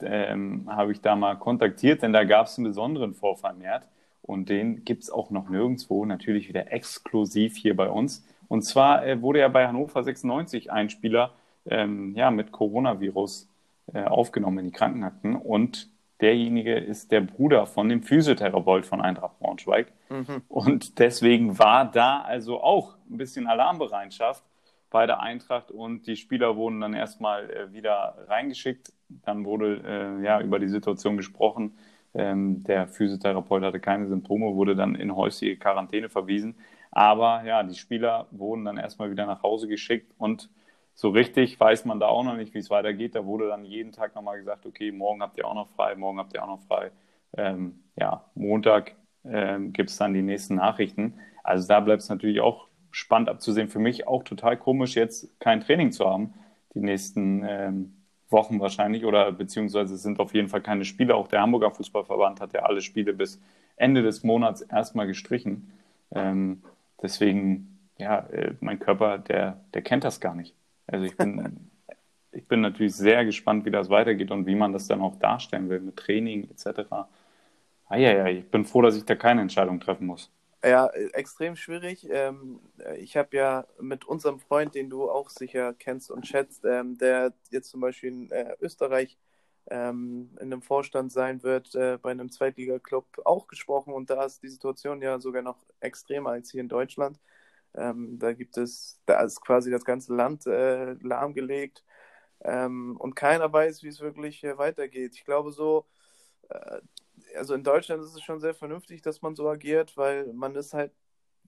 ähm, 0.00 0.68
habe 0.68 0.92
ich 0.92 1.00
da 1.00 1.14
mal 1.14 1.36
kontaktiert, 1.36 2.02
denn 2.02 2.12
da 2.12 2.24
gab 2.24 2.46
es 2.46 2.58
einen 2.58 2.66
besonderen 2.66 3.14
Vorfall 3.14 3.54
mehr. 3.54 3.82
Und 4.22 4.48
den 4.48 4.84
gibt 4.84 5.04
es 5.04 5.10
auch 5.10 5.30
noch 5.30 5.48
nirgendwo, 5.48 6.04
natürlich 6.04 6.48
wieder 6.48 6.72
exklusiv 6.72 7.56
hier 7.56 7.76
bei 7.76 7.88
uns. 7.88 8.24
Und 8.48 8.62
zwar 8.62 9.06
äh, 9.06 9.22
wurde 9.22 9.40
ja 9.40 9.48
bei 9.48 9.66
Hannover 9.66 10.02
96 10.02 10.70
ein 10.72 10.90
Spieler 10.90 11.32
ähm, 11.66 12.14
ja, 12.14 12.30
mit 12.30 12.52
Coronavirus 12.52 13.48
äh, 13.92 14.04
aufgenommen 14.04 14.58
in 14.58 14.64
die 14.66 14.72
Krankenakten 14.72 15.36
und 15.36 15.88
derjenige 16.20 16.74
ist 16.74 17.12
der 17.12 17.22
Bruder 17.22 17.66
von 17.66 17.88
dem 17.88 18.02
Physiotherapeut 18.02 18.86
von 18.86 19.00
Eintracht 19.00 19.38
Braunschweig. 19.38 19.92
Mhm. 20.10 20.42
Und 20.48 20.98
deswegen 20.98 21.58
war 21.58 21.90
da 21.90 22.20
also 22.20 22.62
auch 22.62 22.96
ein 23.10 23.16
bisschen 23.16 23.46
Alarmbereitschaft 23.46 24.44
bei 24.90 25.06
der 25.06 25.20
Eintracht 25.20 25.70
und 25.70 26.06
die 26.06 26.16
Spieler 26.16 26.56
wurden 26.56 26.80
dann 26.80 26.94
erstmal 26.94 27.50
äh, 27.50 27.72
wieder 27.72 28.16
reingeschickt. 28.28 28.92
Dann 29.08 29.44
wurde 29.44 29.82
äh, 29.84 30.24
ja 30.24 30.40
über 30.40 30.58
die 30.58 30.68
Situation 30.68 31.16
gesprochen. 31.16 31.74
Ähm, 32.12 32.64
der 32.64 32.88
Physiotherapeut 32.88 33.62
hatte 33.62 33.80
keine 33.80 34.08
Symptome, 34.08 34.54
wurde 34.56 34.74
dann 34.74 34.96
in 34.96 35.14
häusliche 35.14 35.56
Quarantäne 35.56 36.08
verwiesen. 36.08 36.56
Aber 36.90 37.44
ja, 37.44 37.62
die 37.62 37.76
Spieler 37.76 38.26
wurden 38.32 38.64
dann 38.64 38.78
erstmal 38.78 39.12
wieder 39.12 39.26
nach 39.26 39.44
Hause 39.44 39.68
geschickt 39.68 40.12
und 40.18 40.50
so 40.94 41.10
richtig 41.10 41.58
weiß 41.58 41.84
man 41.84 42.00
da 42.00 42.06
auch 42.06 42.24
noch 42.24 42.36
nicht, 42.36 42.54
wie 42.54 42.58
es 42.58 42.70
weitergeht. 42.70 43.14
Da 43.14 43.24
wurde 43.24 43.48
dann 43.48 43.64
jeden 43.64 43.92
Tag 43.92 44.14
nochmal 44.14 44.38
gesagt, 44.38 44.66
okay, 44.66 44.92
morgen 44.92 45.22
habt 45.22 45.38
ihr 45.38 45.46
auch 45.46 45.54
noch 45.54 45.68
frei, 45.68 45.94
morgen 45.96 46.18
habt 46.18 46.34
ihr 46.34 46.42
auch 46.42 46.48
noch 46.48 46.60
frei. 46.60 46.90
Ähm, 47.36 47.80
ja, 47.96 48.24
Montag 48.34 48.96
ähm, 49.24 49.72
gibt 49.72 49.90
es 49.90 49.96
dann 49.96 50.14
die 50.14 50.22
nächsten 50.22 50.56
Nachrichten. 50.56 51.14
Also 51.42 51.68
da 51.68 51.80
bleibt 51.80 52.02
es 52.02 52.08
natürlich 52.08 52.40
auch 52.40 52.68
spannend 52.90 53.28
abzusehen. 53.28 53.68
Für 53.68 53.78
mich 53.78 54.06
auch 54.06 54.24
total 54.24 54.56
komisch, 54.56 54.96
jetzt 54.96 55.38
kein 55.40 55.60
Training 55.60 55.92
zu 55.92 56.06
haben, 56.06 56.34
die 56.74 56.80
nächsten 56.80 57.44
ähm, 57.46 57.96
Wochen 58.28 58.60
wahrscheinlich, 58.60 59.04
oder 59.04 59.32
beziehungsweise 59.32 59.94
es 59.94 60.02
sind 60.02 60.20
auf 60.20 60.34
jeden 60.34 60.48
Fall 60.48 60.60
keine 60.60 60.84
Spiele. 60.84 61.14
Auch 61.14 61.28
der 61.28 61.40
Hamburger 61.40 61.70
Fußballverband 61.70 62.40
hat 62.40 62.52
ja 62.52 62.60
alle 62.60 62.80
Spiele 62.80 63.12
bis 63.12 63.40
Ende 63.76 64.02
des 64.02 64.22
Monats 64.22 64.60
erstmal 64.60 65.06
gestrichen. 65.06 65.72
Ähm, 66.12 66.62
deswegen, 67.02 67.78
ja, 67.98 68.20
äh, 68.28 68.54
mein 68.60 68.78
Körper, 68.78 69.18
der, 69.18 69.60
der 69.74 69.82
kennt 69.82 70.04
das 70.04 70.20
gar 70.20 70.34
nicht. 70.34 70.54
Also 70.90 71.04
ich 71.04 71.16
bin, 71.16 71.70
ich 72.32 72.46
bin 72.46 72.60
natürlich 72.60 72.94
sehr 72.94 73.24
gespannt, 73.24 73.64
wie 73.64 73.70
das 73.70 73.90
weitergeht 73.90 74.30
und 74.30 74.46
wie 74.46 74.54
man 74.54 74.72
das 74.72 74.88
dann 74.88 75.00
auch 75.00 75.16
darstellen 75.16 75.68
will 75.68 75.80
mit 75.80 75.96
Training 75.96 76.50
etc. 76.50 77.08
Ah, 77.86 77.96
ja, 77.96 78.12
ja, 78.12 78.26
ich 78.26 78.50
bin 78.50 78.64
froh, 78.64 78.82
dass 78.82 78.96
ich 78.96 79.04
da 79.04 79.14
keine 79.14 79.40
Entscheidung 79.40 79.80
treffen 79.80 80.06
muss. 80.06 80.30
Ja, 80.62 80.88
extrem 80.88 81.56
schwierig. 81.56 82.06
Ähm, 82.10 82.60
ich 82.98 83.16
habe 83.16 83.34
ja 83.36 83.66
mit 83.80 84.04
unserem 84.04 84.40
Freund, 84.40 84.74
den 84.74 84.90
du 84.90 85.10
auch 85.10 85.30
sicher 85.30 85.72
kennst 85.74 86.10
und 86.10 86.26
schätzt, 86.26 86.64
ähm, 86.64 86.98
der 86.98 87.32
jetzt 87.50 87.70
zum 87.70 87.80
Beispiel 87.80 88.10
in 88.10 88.30
äh, 88.30 88.54
Österreich 88.60 89.16
ähm, 89.70 90.30
in 90.34 90.52
einem 90.52 90.62
Vorstand 90.62 91.12
sein 91.12 91.42
wird, 91.42 91.74
äh, 91.74 91.98
bei 92.00 92.10
einem 92.10 92.30
Zweitliga-Club 92.30 93.22
auch 93.24 93.46
gesprochen 93.46 93.94
und 93.94 94.10
da 94.10 94.24
ist 94.24 94.42
die 94.42 94.48
Situation 94.48 95.00
ja 95.00 95.18
sogar 95.18 95.42
noch 95.42 95.64
extremer 95.80 96.30
als 96.30 96.50
hier 96.50 96.60
in 96.60 96.68
Deutschland. 96.68 97.18
Ähm, 97.74 98.18
da 98.18 98.32
gibt 98.32 98.56
es, 98.58 99.00
da 99.06 99.22
ist 99.22 99.40
quasi 99.40 99.70
das 99.70 99.84
ganze 99.84 100.14
Land 100.14 100.46
äh, 100.46 100.94
lahmgelegt 100.94 101.84
ähm, 102.42 102.96
und 102.98 103.14
keiner 103.16 103.52
weiß, 103.52 103.82
wie 103.82 103.88
es 103.88 104.00
wirklich 104.00 104.44
äh, 104.44 104.58
weitergeht. 104.58 105.14
Ich 105.16 105.24
glaube 105.24 105.52
so, 105.52 105.86
äh, 106.50 106.80
also 107.36 107.54
in 107.54 107.64
Deutschland 107.64 108.02
ist 108.02 108.14
es 108.14 108.22
schon 108.22 108.40
sehr 108.40 108.54
vernünftig, 108.54 109.02
dass 109.02 109.22
man 109.22 109.36
so 109.36 109.48
agiert, 109.48 109.96
weil 109.96 110.32
man 110.34 110.54
ist 110.56 110.74
halt, 110.74 110.92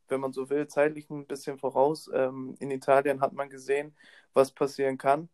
wenn 0.08 0.20
man 0.20 0.32
so 0.32 0.50
will, 0.50 0.66
zeitlich 0.68 1.10
ein 1.10 1.26
bisschen 1.26 1.58
voraus. 1.58 2.10
Ähm, 2.14 2.56
in 2.60 2.70
Italien 2.70 3.20
hat 3.20 3.32
man 3.34 3.50
gesehen, 3.50 3.96
was 4.34 4.52
passieren 4.52 4.98
kann. 4.98 5.28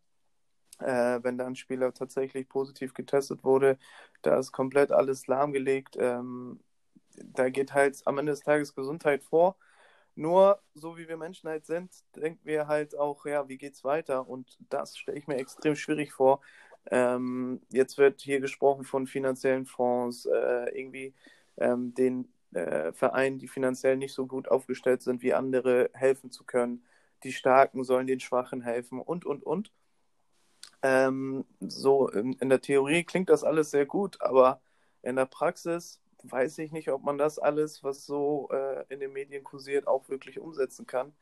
Äh, 0.79 1.19
wenn 1.23 1.37
da 1.37 1.45
ein 1.47 1.55
Spieler 1.55 1.93
tatsächlich 1.93 2.47
positiv 2.49 2.93
getestet 2.93 3.43
wurde, 3.43 3.77
da 4.21 4.39
ist 4.39 4.51
komplett 4.53 4.91
alles 4.91 5.27
lahmgelegt. 5.27 5.97
Ähm, 5.99 6.61
da 7.15 7.49
geht 7.49 7.73
halt 7.73 8.01
am 8.05 8.17
Ende 8.17 8.31
des 8.33 8.41
Tages 8.41 8.75
Gesundheit 8.75 9.23
vor. 9.23 9.57
Nur, 10.19 10.61
so 10.73 10.97
wie 10.97 11.07
wir 11.07 11.15
Menschen 11.15 11.49
halt 11.49 11.65
sind, 11.65 11.93
denken 12.13 12.41
wir 12.43 12.67
halt 12.67 12.93
auch, 12.93 13.25
ja, 13.25 13.47
wie 13.47 13.57
geht's 13.57 13.85
weiter? 13.85 14.27
Und 14.27 14.57
das 14.69 14.97
stelle 14.97 15.17
ich 15.17 15.27
mir 15.27 15.37
extrem 15.37 15.77
schwierig 15.77 16.11
vor. 16.11 16.41
Ähm, 16.91 17.61
jetzt 17.69 17.97
wird 17.97 18.19
hier 18.19 18.41
gesprochen 18.41 18.83
von 18.83 19.07
finanziellen 19.07 19.65
Fonds, 19.65 20.25
äh, 20.25 20.77
irgendwie 20.77 21.13
ähm, 21.55 21.93
den 21.93 22.27
äh, 22.51 22.91
Vereinen, 22.91 23.39
die 23.39 23.47
finanziell 23.47 23.95
nicht 23.95 24.13
so 24.13 24.27
gut 24.27 24.49
aufgestellt 24.49 25.03
sind 25.03 25.21
wie 25.21 25.33
andere, 25.33 25.89
helfen 25.93 26.31
zu 26.31 26.43
können. 26.43 26.83
Die 27.23 27.31
Starken 27.31 27.85
sollen 27.85 28.05
den 28.05 28.19
Schwachen 28.19 28.61
helfen 28.61 28.99
und, 28.99 29.23
und, 29.25 29.45
und. 29.45 29.71
Ähm, 30.81 31.45
so 31.61 32.09
in, 32.09 32.33
in 32.33 32.49
der 32.49 32.59
Theorie 32.59 33.05
klingt 33.05 33.29
das 33.29 33.45
alles 33.45 33.71
sehr 33.71 33.85
gut, 33.85 34.21
aber 34.21 34.59
in 35.01 35.15
der 35.15 35.27
Praxis 35.27 36.01
weiß 36.23 36.57
ich 36.59 36.71
nicht, 36.71 36.89
ob 36.89 37.03
man 37.03 37.17
das 37.17 37.39
alles, 37.39 37.83
was 37.83 38.05
so 38.05 38.49
äh, 38.51 38.85
in 38.89 38.99
den 38.99 39.13
Medien 39.13 39.43
kursiert, 39.43 39.87
auch 39.87 40.09
wirklich 40.09 40.39
umsetzen 40.39 40.85
kann. 40.87 41.13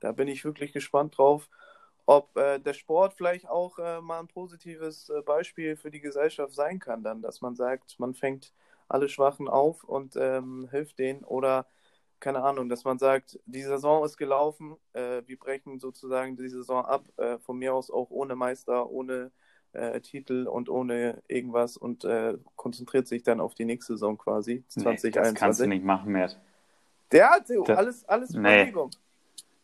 Da 0.00 0.12
bin 0.12 0.28
ich 0.28 0.44
wirklich 0.44 0.72
gespannt 0.72 1.18
drauf, 1.18 1.48
ob 2.06 2.36
äh, 2.36 2.58
der 2.60 2.74
Sport 2.74 3.14
vielleicht 3.14 3.48
auch 3.48 3.78
äh, 3.78 4.00
mal 4.00 4.20
ein 4.20 4.28
positives 4.28 5.08
äh, 5.10 5.22
Beispiel 5.22 5.76
für 5.76 5.90
die 5.90 6.00
Gesellschaft 6.00 6.54
sein 6.54 6.78
kann, 6.78 7.02
dann, 7.02 7.22
dass 7.22 7.40
man 7.40 7.56
sagt, 7.56 7.98
man 7.98 8.14
fängt 8.14 8.52
alle 8.88 9.08
Schwachen 9.08 9.48
auf 9.48 9.84
und 9.84 10.16
ähm, 10.16 10.68
hilft 10.70 10.98
denen 10.98 11.24
oder 11.24 11.66
keine 12.20 12.42
Ahnung, 12.42 12.68
dass 12.68 12.84
man 12.84 12.98
sagt, 12.98 13.38
die 13.46 13.62
Saison 13.62 14.04
ist 14.04 14.16
gelaufen, 14.16 14.76
äh, 14.94 15.22
wir 15.26 15.38
brechen 15.38 15.78
sozusagen 15.80 16.36
die 16.36 16.48
Saison 16.48 16.84
ab, 16.84 17.04
äh, 17.18 17.38
von 17.38 17.58
mir 17.58 17.74
aus 17.74 17.90
auch 17.90 18.10
ohne 18.10 18.36
Meister, 18.36 18.88
ohne 18.90 19.14
äh, 19.14 19.30
Titel 20.00 20.46
und 20.46 20.68
ohne 20.68 21.22
irgendwas 21.28 21.76
und 21.76 22.04
äh, 22.04 22.34
konzentriert 22.56 23.06
sich 23.06 23.22
dann 23.22 23.40
auf 23.40 23.54
die 23.54 23.64
nächste 23.64 23.94
Saison 23.94 24.18
quasi. 24.18 24.64
2021. 24.68 25.14
Nee, 25.14 25.20
das 25.20 25.34
kannst 25.34 25.60
du 25.60 25.66
nicht 25.66 25.84
machen, 25.84 26.12
Mert. 26.12 26.38
Der 27.12 27.30
hat 27.30 27.50
alles, 27.70 28.04
alles 28.08 28.30
nee. 28.30 28.72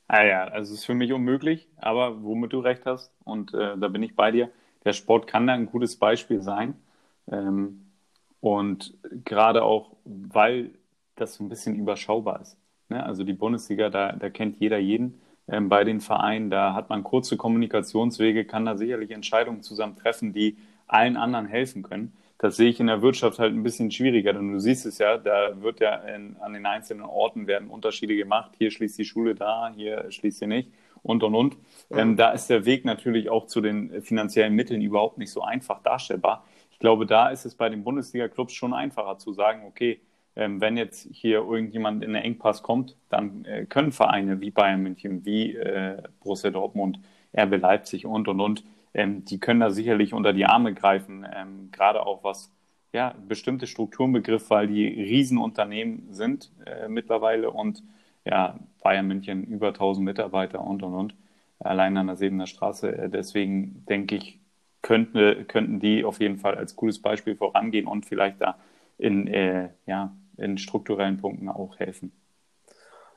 Ah 0.09 0.25
ja, 0.25 0.45
also 0.45 0.73
es 0.73 0.81
ist 0.81 0.85
für 0.85 0.95
mich 0.95 1.13
unmöglich, 1.13 1.69
aber 1.77 2.23
womit 2.23 2.53
du 2.53 2.61
recht 2.61 2.85
hast, 2.85 3.11
und 3.25 3.55
äh, 3.55 3.79
da 3.79 3.89
bin 3.89 4.03
ich 4.03 4.15
bei 4.15 4.31
dir, 4.31 4.51
der 4.85 4.93
Sport 4.93 5.27
kann 5.27 5.47
da 5.47 5.55
ein 5.55 5.67
gutes 5.67 5.97
Beispiel 5.97 6.43
sein. 6.43 6.75
Ähm, 7.31 7.87
und 8.41 8.95
gerade 9.25 9.63
auch, 9.63 9.93
weil 10.05 10.73
das 11.17 11.35
so 11.35 11.45
ein 11.45 11.49
bisschen 11.49 11.77
überschaubar 11.77 12.41
ist. 12.41 12.57
Ne? 12.89 13.03
Also 13.05 13.25
die 13.25 13.33
Bundesliga, 13.33 13.89
da, 13.89 14.13
da 14.13 14.31
kennt 14.31 14.57
jeder 14.57 14.79
jeden 14.79 15.21
ähm, 15.49 15.69
bei 15.69 15.85
den 15.85 16.01
Vereinen. 16.01 16.51
Da 16.51 16.75
hat 16.75 16.89
man 16.89 17.03
kurze 17.03 17.37
Kommunikationswege, 17.37 18.45
kann 18.45 18.65
da 18.65 18.77
sicherlich 18.77 19.11
Entscheidungen 19.11 19.63
zusammen 19.63 19.97
treffen, 19.97 20.33
die 20.33 20.57
allen 20.87 21.17
anderen 21.17 21.47
helfen 21.47 21.83
können. 21.83 22.13
Das 22.39 22.57
sehe 22.57 22.71
ich 22.71 22.81
in 22.81 22.89
der 22.89 23.03
Wirtschaft 23.03 23.39
halt 23.39 23.55
ein 23.55 23.63
bisschen 23.63 23.91
schwieriger, 23.93 24.33
denn 24.33 24.53
du 24.53 24.59
siehst 24.59 24.85
es 24.85 24.99
ja, 24.99 25.17
da 25.17 25.63
wird 25.63 25.81
ja 25.81 25.95
in, 25.95 26.37
an 26.41 26.53
den 26.53 26.67
einzelnen 26.67 27.05
Orten 27.05 27.47
werden 27.47 27.69
Unterschiede 27.71 28.17
gemacht. 28.17 28.53
Hier 28.59 28.71
schließt 28.73 28.99
die 28.99 29.05
Schule 29.05 29.35
da, 29.37 29.73
hier 29.77 30.11
schließt 30.11 30.39
sie 30.41 30.47
nicht. 30.49 30.69
und 31.03 31.23
und 31.23 31.35
und. 31.35 31.57
Mhm. 31.91 31.99
Ähm, 31.99 32.17
da 32.17 32.31
ist 32.31 32.49
der 32.49 32.65
Weg 32.65 32.85
natürlich 32.85 33.31
auch 33.31 33.47
zu 33.47 33.61
den 33.61 34.03
finanziellen 34.03 34.55
Mitteln 34.55 34.81
überhaupt 34.83 35.19
nicht 35.19 35.31
so 35.31 35.43
einfach 35.43 35.83
darstellbar. 35.83 36.45
Ich 36.71 36.79
glaube, 36.79 37.07
da 37.07 37.29
ist 37.29 37.45
es 37.45 37.55
bei 37.55 37.69
den 37.69 37.85
Bundesliga-Clubs 37.85 38.53
schon 38.55 38.75
einfacher 38.75 39.19
zu 39.19 39.33
sagen, 39.33 39.65
okay, 39.67 40.01
wenn 40.35 40.77
jetzt 40.77 41.09
hier 41.13 41.39
irgendjemand 41.39 42.03
in 42.03 42.13
den 42.15 42.23
Engpass 42.23 42.63
kommt, 42.63 42.97
dann 43.09 43.45
äh, 43.45 43.67
können 43.67 43.93
Vereine 43.93 44.41
wie 44.41 44.51
Bayern 44.51 44.83
München, 44.83 45.25
wie 45.25 45.55
äh, 45.57 46.03
Borussia 46.21 46.51
Dortmund, 46.51 47.01
RB 47.37 47.61
Leipzig 47.61 48.07
und 48.07 48.29
und 48.29 48.41
und, 48.41 48.65
ähm, 48.95 49.25
die 49.25 49.39
können 49.41 49.61
da 49.61 49.71
sicherlich 49.71 50.15
unter 50.15 50.33
die 50.33 50.47
Arme 50.47 50.75
greifen, 50.75 51.27
ähm, 51.35 51.71
gerade 51.73 52.05
auch 52.07 52.25
was 52.25 52.51
ja, 52.93 53.15
bestimmte 53.27 53.67
Strukturen 53.67 54.13
begriff, 54.13 54.51
weil 54.51 54.67
die 54.69 54.87
Riesenunternehmen 54.87 56.13
sind 56.13 56.51
äh, 56.67 56.89
mittlerweile 56.89 57.51
und 57.51 57.83
ja, 58.25 58.59
Bayern 58.83 59.07
München 59.09 59.45
über 59.45 59.69
1000 59.69 60.05
Mitarbeiter 60.05 60.61
und 60.61 60.83
und 60.83 60.95
und, 60.95 61.15
allein 61.59 61.97
an 61.97 62.07
der 62.09 62.17
Sebener 62.17 62.47
Straße. 62.47 63.11
Deswegen 63.13 63.85
denke 63.89 64.17
ich, 64.17 64.41
könnten, 64.83 65.47
könnten 65.49 65.81
die 65.81 66.05
auf 66.05 66.21
jeden 66.21 66.39
Fall 66.39 66.57
als 66.57 66.77
gutes 66.77 67.01
Beispiel 67.01 67.37
vorangehen 67.37 67.87
und 67.87 68.07
vielleicht 68.07 68.41
da 68.41 68.57
in, 68.99 69.27
äh, 69.29 69.71
ja, 69.87 70.15
in 70.37 70.59
strukturellen 70.59 71.19
Punkten 71.19 71.49
auch 71.49 71.79
helfen. 71.79 72.13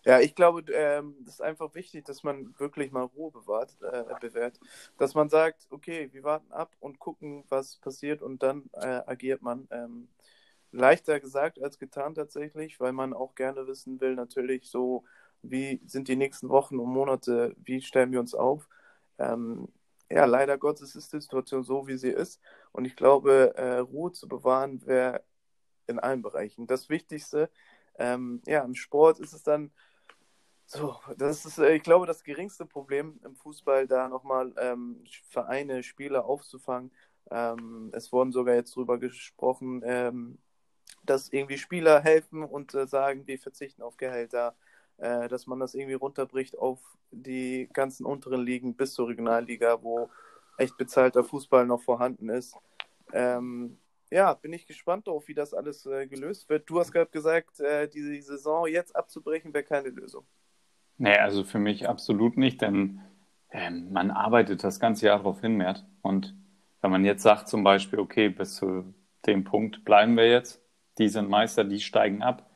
Ja, 0.05 0.19
ich 0.19 0.35
glaube, 0.35 0.71
ähm, 0.71 1.15
das 1.21 1.35
ist 1.35 1.41
einfach 1.41 1.73
wichtig, 1.73 2.05
dass 2.05 2.23
man 2.23 2.53
wirklich 2.59 2.91
mal 2.91 3.05
Ruhe 3.05 3.31
bewahrt, 3.31 3.75
äh, 3.81 4.03
bewährt. 4.21 4.59
Dass 4.99 5.15
man 5.15 5.29
sagt, 5.29 5.67
okay, 5.71 6.09
wir 6.11 6.23
warten 6.23 6.51
ab 6.51 6.75
und 6.79 6.99
gucken, 6.99 7.43
was 7.49 7.77
passiert 7.77 8.21
und 8.21 8.43
dann 8.43 8.69
äh, 8.73 9.01
agiert 9.07 9.41
man. 9.41 9.67
Ähm, 9.71 10.07
leichter 10.71 11.19
gesagt 11.19 11.59
als 11.61 11.79
getan 11.79 12.13
tatsächlich, 12.13 12.79
weil 12.79 12.91
man 12.93 13.13
auch 13.13 13.33
gerne 13.33 13.65
wissen 13.67 13.99
will, 14.01 14.15
natürlich 14.15 14.69
so, 14.69 15.05
wie 15.41 15.81
sind 15.87 16.07
die 16.07 16.15
nächsten 16.15 16.49
Wochen 16.49 16.79
und 16.79 16.89
Monate, 16.89 17.55
wie 17.63 17.81
stellen 17.81 18.11
wir 18.11 18.19
uns 18.19 18.35
auf. 18.35 18.67
Ähm, 19.17 19.69
ja, 20.09 20.25
leider 20.25 20.57
Gottes 20.57 20.95
ist 20.95 21.13
die 21.13 21.21
Situation 21.21 21.63
so, 21.63 21.87
wie 21.87 21.97
sie 21.97 22.09
ist. 22.11 22.39
Und 22.71 22.85
ich 22.85 22.95
glaube, 22.95 23.53
äh, 23.55 23.77
Ruhe 23.79 24.11
zu 24.11 24.27
bewahren 24.27 24.85
wäre 24.85 25.23
in 25.87 25.99
allen 25.99 26.21
Bereichen. 26.21 26.67
Das 26.67 26.89
Wichtigste, 26.89 27.49
ähm, 27.97 28.41
ja, 28.45 28.63
im 28.63 28.75
Sport 28.75 29.19
ist 29.19 29.33
es 29.33 29.43
dann 29.43 29.71
so, 30.65 30.99
das 31.17 31.45
ist, 31.45 31.59
äh, 31.59 31.75
ich 31.75 31.83
glaube, 31.83 32.07
das 32.07 32.23
geringste 32.23 32.65
Problem 32.65 33.19
im 33.23 33.35
Fußball, 33.35 33.87
da 33.87 34.09
nochmal 34.09 34.53
ähm, 34.57 35.03
Vereine, 35.29 35.83
Spieler 35.83 36.25
aufzufangen. 36.25 36.91
Ähm, 37.31 37.91
es 37.93 38.11
wurden 38.11 38.31
sogar 38.31 38.55
jetzt 38.55 38.75
darüber 38.75 38.97
gesprochen, 38.97 39.81
ähm, 39.85 40.37
dass 41.03 41.29
irgendwie 41.29 41.57
Spieler 41.57 42.01
helfen 42.01 42.43
und 42.43 42.73
äh, 42.73 42.87
sagen, 42.87 43.27
wir 43.27 43.37
verzichten 43.39 43.83
auf 43.83 43.97
Gehälter, 43.97 44.55
äh, 44.97 45.27
dass 45.27 45.47
man 45.47 45.59
das 45.59 45.75
irgendwie 45.75 45.95
runterbricht 45.95 46.57
auf 46.57 46.79
die 47.11 47.69
ganzen 47.71 48.05
unteren 48.05 48.41
Ligen 48.41 48.75
bis 48.75 48.93
zur 48.93 49.07
Regionalliga, 49.07 49.81
wo 49.83 50.09
echt 50.57 50.77
bezahlter 50.77 51.23
Fußball 51.23 51.65
noch 51.65 51.81
vorhanden 51.81 52.29
ist. 52.29 52.55
Ähm, 53.13 53.77
ja, 54.11 54.33
bin 54.33 54.53
ich 54.53 54.67
gespannt 54.67 55.07
darauf, 55.07 55.27
wie 55.27 55.33
das 55.33 55.53
alles 55.53 55.85
äh, 55.85 56.07
gelöst 56.07 56.49
wird. 56.49 56.69
Du 56.69 56.79
hast 56.79 56.91
gerade 56.91 57.11
gesagt, 57.11 57.59
äh, 57.59 57.87
die 57.87 58.21
Saison 58.21 58.67
jetzt 58.67 58.95
abzubrechen 58.95 59.53
wäre 59.53 59.63
keine 59.63 59.89
Lösung. 59.89 60.25
Nee, 60.97 61.17
also 61.17 61.43
für 61.43 61.59
mich 61.59 61.89
absolut 61.89 62.37
nicht, 62.37 62.61
denn 62.61 63.01
äh, 63.49 63.69
man 63.69 64.11
arbeitet 64.11 64.63
das 64.63 64.79
ganze 64.79 65.07
Jahr 65.07 65.17
darauf 65.17 65.41
hin, 65.41 65.57
Mert. 65.57 65.85
Und 66.01 66.35
wenn 66.81 66.91
man 66.91 67.03
jetzt 67.03 67.23
sagt 67.23 67.49
zum 67.49 67.63
Beispiel, 67.63 67.99
okay, 67.99 68.29
bis 68.29 68.55
zu 68.55 68.93
dem 69.25 69.43
Punkt 69.43 69.83
bleiben 69.83 70.15
wir 70.15 70.29
jetzt, 70.29 70.61
die 70.97 71.09
sind 71.09 71.29
Meister, 71.29 71.63
die 71.63 71.79
steigen 71.79 72.21
ab, 72.21 72.49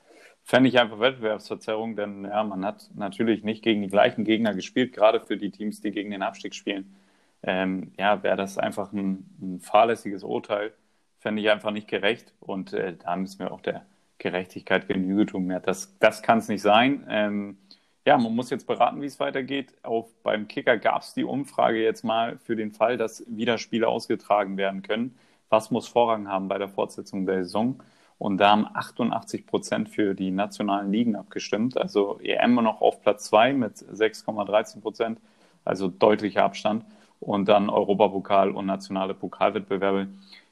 fände 0.44 0.70
ich 0.70 0.79
einfach 0.79 1.00
Wettbewerbsverzerrung, 1.00 1.96
denn 1.96 2.25
ja, 2.25 2.44
man 2.44 2.63
hat 2.63 2.89
natürlich 2.96 3.44
nicht 3.44 3.63
gegen 3.63 3.82
die 3.82 3.88
gleichen 3.88 4.24
Gegner 4.24 4.53
gespielt, 4.53 4.94
gerade 4.94 5.20
für 5.20 5.38
die 5.38 5.51
Teams, 5.51 5.82
die 5.82 5.91
gegen 5.91 6.12
den 6.12 6.22
Abstieg 6.22 6.56
spielen. 6.56 6.95
Ähm, 7.43 7.91
ja, 7.97 8.24
wäre 8.24 8.38
das 8.38 8.58
einfach 8.58 8.91
ein, 8.93 9.26
ein 9.41 9.60
fahrlässiges 9.60 10.24
Urteil 10.24 10.74
fände 11.19 11.41
ich 11.41 11.49
einfach 11.49 11.71
nicht 11.71 11.88
gerecht. 11.88 12.34
Und 12.39 12.73
äh, 12.73 12.95
da 12.97 13.15
müssen 13.15 13.39
wir 13.39 13.51
auch 13.51 13.62
der 13.62 13.86
Gerechtigkeit 14.17 14.88
Genüge 14.88 15.25
tun. 15.25 15.45
Mehr. 15.45 15.60
Das, 15.60 15.97
das 15.99 16.21
kann 16.21 16.39
es 16.39 16.47
nicht 16.47 16.62
sein. 16.62 17.05
Ähm, 17.10 17.58
ja, 18.05 18.17
man 18.17 18.36
muss 18.36 18.49
jetzt 18.49 18.65
beraten, 18.65 19.01
wie 19.01 19.05
es 19.05 19.19
weitergeht. 19.19 19.73
Auch 19.84 20.10
beim 20.23 20.47
Kicker 20.47 20.77
gab 20.77 21.01
es 21.03 21.13
die 21.13 21.23
Umfrage 21.23 21.82
jetzt 21.82 22.03
mal 22.03 22.38
für 22.39 22.55
den 22.55 22.71
Fall, 22.71 22.97
dass 22.97 23.23
wieder 23.27 23.58
Spiele 23.58 23.88
ausgetragen 23.88 24.58
werden 24.58 24.82
können. 24.82 25.17
Was 25.49 25.71
muss 25.71 25.88
Vorrang 25.88 26.27
haben 26.27 26.47
bei 26.47 26.58
der 26.58 26.69
Fortsetzung 26.69 27.25
der 27.25 27.43
Saison? 27.43 27.82
Und 28.17 28.38
da 28.38 28.51
haben 28.51 28.67
88 28.73 29.47
Prozent 29.47 29.89
für 29.89 30.13
die 30.13 30.32
nationalen 30.32 30.91
Ligen 30.91 31.15
abgestimmt. 31.15 31.77
Also 31.77 32.19
EM 32.21 32.55
noch 32.55 32.82
auf 32.82 33.01
Platz 33.01 33.25
2 33.25 33.53
mit 33.53 33.77
6,13 33.77 34.82
Prozent, 34.82 35.19
also 35.63 35.88
deutlicher 35.88 36.43
Abstand. 36.43 36.86
Und 37.19 37.47
dann 37.49 37.69
Europapokal 37.69 38.51
und 38.51 38.65
nationale 38.65 39.13
Pokalwettbewerbe. 39.13 40.08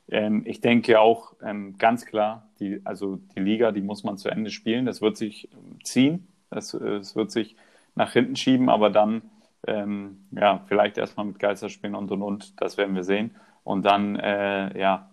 Ähm, 0.09 0.43
ich 0.45 0.61
denke 0.61 0.99
auch 0.99 1.33
ähm, 1.43 1.77
ganz 1.77 2.05
klar, 2.05 2.49
die, 2.59 2.81
also 2.85 3.17
die 3.35 3.39
Liga, 3.41 3.71
die 3.71 3.81
muss 3.81 4.03
man 4.03 4.17
zu 4.17 4.29
Ende 4.29 4.51
spielen. 4.51 4.85
Das 4.85 5.01
wird 5.01 5.17
sich 5.17 5.49
ähm, 5.53 5.83
ziehen, 5.83 6.27
das, 6.49 6.71
das 6.71 7.15
wird 7.15 7.31
sich 7.31 7.55
nach 7.95 8.13
hinten 8.13 8.35
schieben, 8.35 8.69
aber 8.69 8.89
dann 8.89 9.23
ähm, 9.67 10.27
ja, 10.31 10.63
vielleicht 10.67 10.97
erstmal 10.97 11.25
mit 11.25 11.39
Geisterspielen 11.39 11.95
und 11.95 12.11
und 12.11 12.21
und, 12.21 12.61
das 12.61 12.77
werden 12.77 12.95
wir 12.95 13.03
sehen. 13.03 13.35
Und 13.63 13.85
dann, 13.85 14.15
äh, 14.15 14.79
ja, 14.79 15.09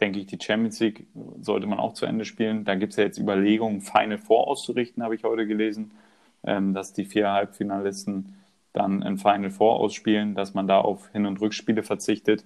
denke 0.00 0.18
ich, 0.20 0.26
die 0.26 0.38
Champions 0.40 0.80
League 0.80 1.06
sollte 1.40 1.66
man 1.66 1.78
auch 1.78 1.94
zu 1.94 2.06
Ende 2.06 2.24
spielen. 2.24 2.64
Da 2.64 2.74
gibt 2.74 2.92
es 2.92 2.96
ja 2.96 3.04
jetzt 3.04 3.18
Überlegungen, 3.18 3.80
Final 3.80 4.18
Four 4.18 4.48
auszurichten, 4.48 5.02
habe 5.02 5.14
ich 5.14 5.24
heute 5.24 5.46
gelesen, 5.46 5.92
ähm, 6.44 6.74
dass 6.74 6.92
die 6.92 7.04
vier 7.04 7.32
Halbfinalisten 7.32 8.36
dann 8.72 9.02
ein 9.02 9.18
Final 9.18 9.50
Four 9.50 9.80
ausspielen, 9.80 10.34
dass 10.34 10.54
man 10.54 10.66
da 10.68 10.80
auf 10.80 11.10
Hin- 11.10 11.26
und 11.26 11.40
Rückspiele 11.40 11.82
verzichtet. 11.82 12.44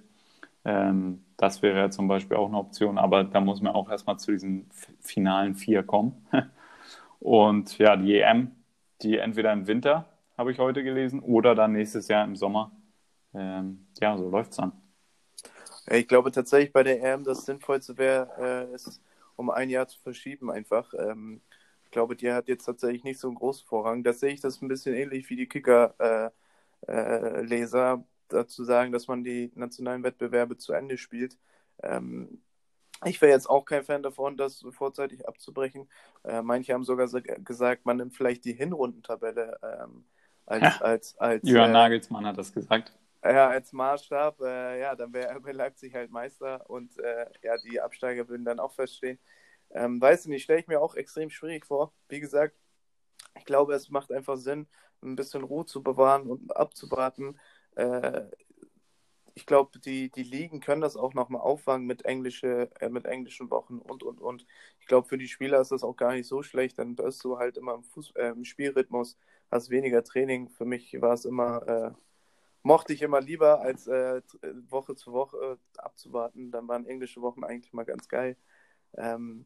Ähm, 0.65 1.23
das 1.37 1.61
wäre 1.61 1.77
ja 1.79 1.89
zum 1.91 2.07
Beispiel 2.07 2.37
auch 2.37 2.47
eine 2.47 2.57
Option, 2.57 2.97
aber 2.97 3.23
da 3.23 3.41
muss 3.41 3.61
man 3.61 3.73
auch 3.75 3.89
erstmal 3.89 4.19
zu 4.19 4.31
diesen 4.31 4.69
finalen 5.01 5.55
vier 5.55 5.83
kommen. 5.83 6.27
Und 7.19 7.77
ja, 7.79 7.95
die 7.97 8.15
EM, 8.19 8.51
die 9.01 9.17
entweder 9.17 9.53
im 9.53 9.67
Winter, 9.67 10.07
habe 10.37 10.51
ich 10.51 10.59
heute 10.59 10.83
gelesen, 10.83 11.21
oder 11.21 11.55
dann 11.55 11.73
nächstes 11.73 12.07
Jahr 12.07 12.25
im 12.25 12.35
Sommer. 12.35 12.71
Ähm, 13.33 13.87
ja, 14.01 14.17
so 14.17 14.29
läuft 14.29 14.51
es 14.51 14.57
dann. 14.57 14.73
Ich 15.87 16.07
glaube 16.07 16.31
tatsächlich 16.31 16.73
bei 16.73 16.83
der 16.83 17.01
EM 17.03 17.23
das 17.23 17.45
Sinnvollste 17.45 17.97
wäre, 17.97 18.67
äh, 18.71 18.73
es 18.73 19.01
um 19.35 19.49
ein 19.49 19.69
Jahr 19.69 19.87
zu 19.87 19.99
verschieben 19.99 20.49
einfach. 20.51 20.93
Ähm, 20.95 21.41
ich 21.83 21.91
glaube, 21.91 22.15
die 22.15 22.31
hat 22.31 22.47
jetzt 22.47 22.65
tatsächlich 22.65 23.03
nicht 23.03 23.19
so 23.19 23.27
einen 23.27 23.35
großen 23.37 23.67
Vorrang. 23.67 24.03
Da 24.03 24.13
sehe 24.13 24.33
ich 24.33 24.41
das 24.41 24.61
ein 24.61 24.67
bisschen 24.67 24.95
ähnlich 24.95 25.29
wie 25.29 25.35
die 25.35 25.47
Kicker-Leser. 25.47 26.33
Äh, 26.87 27.97
äh, 27.97 28.03
dazu 28.29 28.63
sagen, 28.63 28.91
dass 28.91 29.07
man 29.07 29.23
die 29.23 29.51
nationalen 29.55 30.03
Wettbewerbe 30.03 30.57
zu 30.57 30.73
Ende 30.73 30.97
spielt. 30.97 31.37
Ähm, 31.83 32.41
ich 33.03 33.21
wäre 33.21 33.31
jetzt 33.31 33.49
auch 33.49 33.65
kein 33.65 33.83
Fan 33.83 34.03
davon, 34.03 34.37
das 34.37 34.65
vorzeitig 34.71 35.27
abzubrechen. 35.27 35.89
Äh, 36.23 36.41
manche 36.41 36.73
haben 36.73 36.83
sogar 36.83 37.07
gesagt, 37.07 37.85
man 37.85 37.97
nimmt 37.97 38.15
vielleicht 38.15 38.45
die 38.45 38.53
Hinrundentabelle 38.53 39.59
ähm, 39.61 40.05
als, 40.45 40.63
ja. 40.63 40.81
als, 40.81 41.17
als 41.17 41.49
Jörn 41.49 41.71
äh, 41.71 41.73
Nagelsmann 41.73 42.25
hat 42.25 42.37
das 42.37 42.53
gesagt. 42.53 42.93
Ja, 43.23 43.47
als 43.49 43.73
Maßstab, 43.73 44.39
äh, 44.41 44.79
ja, 44.79 44.95
dann 44.95 45.11
wäre 45.11 45.35
RB 45.35 45.51
Leipzig 45.51 45.95
halt 45.95 46.11
Meister 46.11 46.69
und 46.69 46.97
äh, 46.99 47.25
ja, 47.41 47.57
die 47.57 47.81
Absteiger 47.81 48.27
würden 48.29 48.45
dann 48.45 48.59
auch 48.59 48.73
feststehen. 48.73 49.17
Ähm, 49.71 49.99
weiß 49.99 50.27
nicht, 50.27 50.43
stelle 50.43 50.59
ich 50.59 50.67
mir 50.67 50.79
auch 50.79 50.95
extrem 50.95 51.31
schwierig 51.31 51.65
vor. 51.65 51.91
Wie 52.07 52.19
gesagt, 52.19 52.55
ich 53.35 53.45
glaube, 53.45 53.73
es 53.73 53.89
macht 53.89 54.11
einfach 54.11 54.37
Sinn, 54.37 54.67
ein 55.01 55.15
bisschen 55.15 55.43
Ruhe 55.43 55.65
zu 55.65 55.81
bewahren 55.81 56.29
und 56.29 56.55
abzuwarten, 56.55 57.39
äh, 57.75 58.23
ich 59.35 59.45
glaube, 59.45 59.79
die, 59.79 60.09
die 60.09 60.23
Ligen 60.23 60.61
können 60.61 60.81
das 60.81 60.95
auch 60.95 61.13
nochmal 61.13 61.41
auffangen 61.41 61.85
mit, 61.85 62.05
englische, 62.05 62.69
äh, 62.79 62.89
mit 62.89 63.05
englischen 63.05 63.49
Wochen 63.51 63.79
und, 63.79 64.01
und, 64.03 64.21
und. 64.21 64.45
Ich 64.79 64.87
glaube, 64.87 65.07
für 65.07 65.17
die 65.17 65.27
Spieler 65.27 65.59
ist 65.59 65.71
das 65.71 65.83
auch 65.83 65.95
gar 65.97 66.13
nicht 66.13 66.27
so 66.27 66.41
schlecht, 66.41 66.79
dann 66.79 66.95
bist 66.95 67.23
du 67.23 67.37
halt 67.37 67.57
immer 67.57 67.73
im, 67.75 67.83
Fuß, 67.83 68.11
äh, 68.15 68.29
im 68.29 68.45
Spielrhythmus, 68.45 69.17
hast 69.51 69.69
weniger 69.69 70.03
Training. 70.03 70.49
Für 70.49 70.65
mich 70.65 70.99
war 71.01 71.13
es 71.13 71.25
immer, 71.25 71.67
äh, 71.67 71.91
mochte 72.63 72.93
ich 72.93 73.01
immer 73.01 73.21
lieber, 73.21 73.61
als 73.61 73.87
äh, 73.87 74.21
Woche 74.69 74.95
zu 74.95 75.11
Woche 75.13 75.59
abzuwarten. 75.77 76.51
Dann 76.51 76.67
waren 76.67 76.85
englische 76.87 77.21
Wochen 77.21 77.43
eigentlich 77.43 77.73
mal 77.73 77.83
ganz 77.85 78.07
geil. 78.07 78.37
Ähm, 78.97 79.45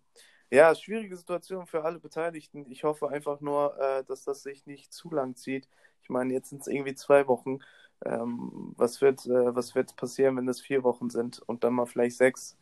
ja, 0.52 0.74
schwierige 0.76 1.16
Situation 1.18 1.68
für 1.68 1.84
alle 1.84 2.00
Beteiligten. 2.00 2.66
Ich 2.72 2.84
hoffe 2.84 3.10
einfach 3.10 3.40
nur, 3.42 3.78
äh, 3.80 4.04
dass 4.06 4.24
das 4.24 4.44
sich 4.44 4.66
nicht 4.66 4.94
zu 4.94 5.12
lang 5.12 5.36
zieht. 5.36 5.68
Ich 6.02 6.10
meine, 6.10 6.34
jetzt 6.34 6.50
sind 6.50 6.62
es 6.62 6.68
irgendwie 6.68 6.96
zwei 6.96 7.28
Wochen. 7.28 7.60
Ähm, 8.06 8.74
was, 8.78 9.02
wird, 9.02 9.26
äh, 9.26 9.56
was 9.56 9.76
wird 9.76 9.96
passieren, 9.96 10.38
wenn 10.38 10.48
es 10.48 10.62
vier 10.62 10.84
Wochen 10.84 11.10
sind 11.10 11.40
und 11.48 11.64
dann 11.64 11.74
mal 11.74 11.86
vielleicht 11.86 12.18
sechs? 12.18 12.58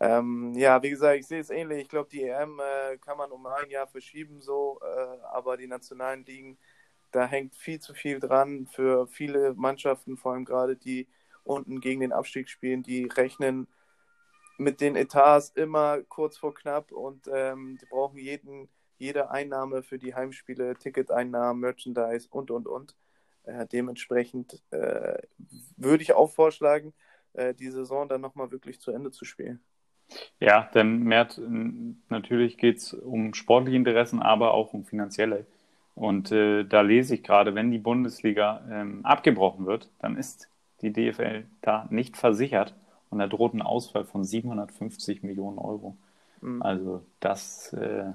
Ähm, 0.00 0.54
ja, 0.54 0.82
wie 0.82 0.90
gesagt, 0.90 1.18
ich 1.20 1.26
sehe 1.26 1.40
es 1.40 1.50
ähnlich. 1.50 1.82
Ich 1.82 1.88
glaube, 1.88 2.08
die 2.10 2.22
EM 2.24 2.60
äh, 2.60 2.98
kann 2.98 3.18
man 3.18 3.30
um 3.32 3.46
ein 3.46 3.70
Jahr 3.70 3.86
verschieben, 3.86 4.40
so, 4.42 4.80
äh, 4.82 5.18
aber 5.32 5.56
die 5.56 5.66
nationalen 5.66 6.24
Ligen, 6.24 6.58
da 7.12 7.26
hängt 7.26 7.54
viel 7.56 7.80
zu 7.80 7.94
viel 7.94 8.20
dran 8.20 8.66
für 8.66 9.06
viele 9.08 9.54
Mannschaften, 9.54 10.16
vor 10.16 10.32
allem 10.34 10.44
gerade 10.44 10.76
die 10.76 11.08
unten 11.44 11.80
gegen 11.80 12.00
den 12.00 12.12
Abstieg 12.12 12.48
spielen, 12.50 12.82
die 12.82 13.06
rechnen 13.06 13.68
mit 14.58 14.80
den 14.80 14.96
Etats 14.96 15.50
immer 15.50 16.02
kurz 16.04 16.38
vor 16.38 16.54
knapp 16.54 16.92
und 16.92 17.28
ähm, 17.32 17.78
die 17.80 17.86
brauchen 17.86 18.18
jeden, 18.18 18.68
jede 18.98 19.30
Einnahme 19.30 19.82
für 19.82 19.98
die 19.98 20.14
Heimspiele, 20.14 20.76
Ticketeinnahmen, 20.76 21.60
Merchandise 21.60 22.28
und 22.30 22.50
und 22.50 22.66
und. 22.66 22.94
Äh, 23.46 23.66
dementsprechend 23.66 24.62
äh, 24.70 25.18
würde 25.76 26.02
ich 26.02 26.12
auch 26.12 26.32
vorschlagen, 26.32 26.92
äh, 27.32 27.54
die 27.54 27.70
Saison 27.70 28.08
dann 28.08 28.20
nochmal 28.20 28.50
wirklich 28.50 28.80
zu 28.80 28.90
Ende 28.90 29.12
zu 29.12 29.24
spielen. 29.24 29.60
Ja, 30.38 30.68
denn 30.74 31.02
Mert, 31.02 31.40
natürlich 32.08 32.58
geht 32.58 32.78
es 32.78 32.94
um 32.94 33.34
sportliche 33.34 33.76
Interessen, 33.76 34.20
aber 34.20 34.54
auch 34.54 34.72
um 34.72 34.84
finanzielle. 34.84 35.46
Und 35.94 36.30
äh, 36.30 36.64
da 36.64 36.82
lese 36.82 37.14
ich 37.14 37.22
gerade, 37.22 37.54
wenn 37.54 37.70
die 37.70 37.78
Bundesliga 37.78 38.62
ähm, 38.70 39.04
abgebrochen 39.04 39.66
wird, 39.66 39.88
dann 39.98 40.16
ist 40.16 40.48
die 40.82 40.92
DFL 40.92 41.46
da 41.62 41.86
nicht 41.90 42.16
versichert 42.16 42.74
und 43.10 43.18
da 43.18 43.26
droht 43.26 43.54
ein 43.54 43.62
Ausfall 43.62 44.04
von 44.04 44.24
750 44.24 45.22
Millionen 45.22 45.58
Euro. 45.58 45.96
Mhm. 46.40 46.62
Also 46.62 47.02
das 47.20 47.72
äh, 47.72 48.12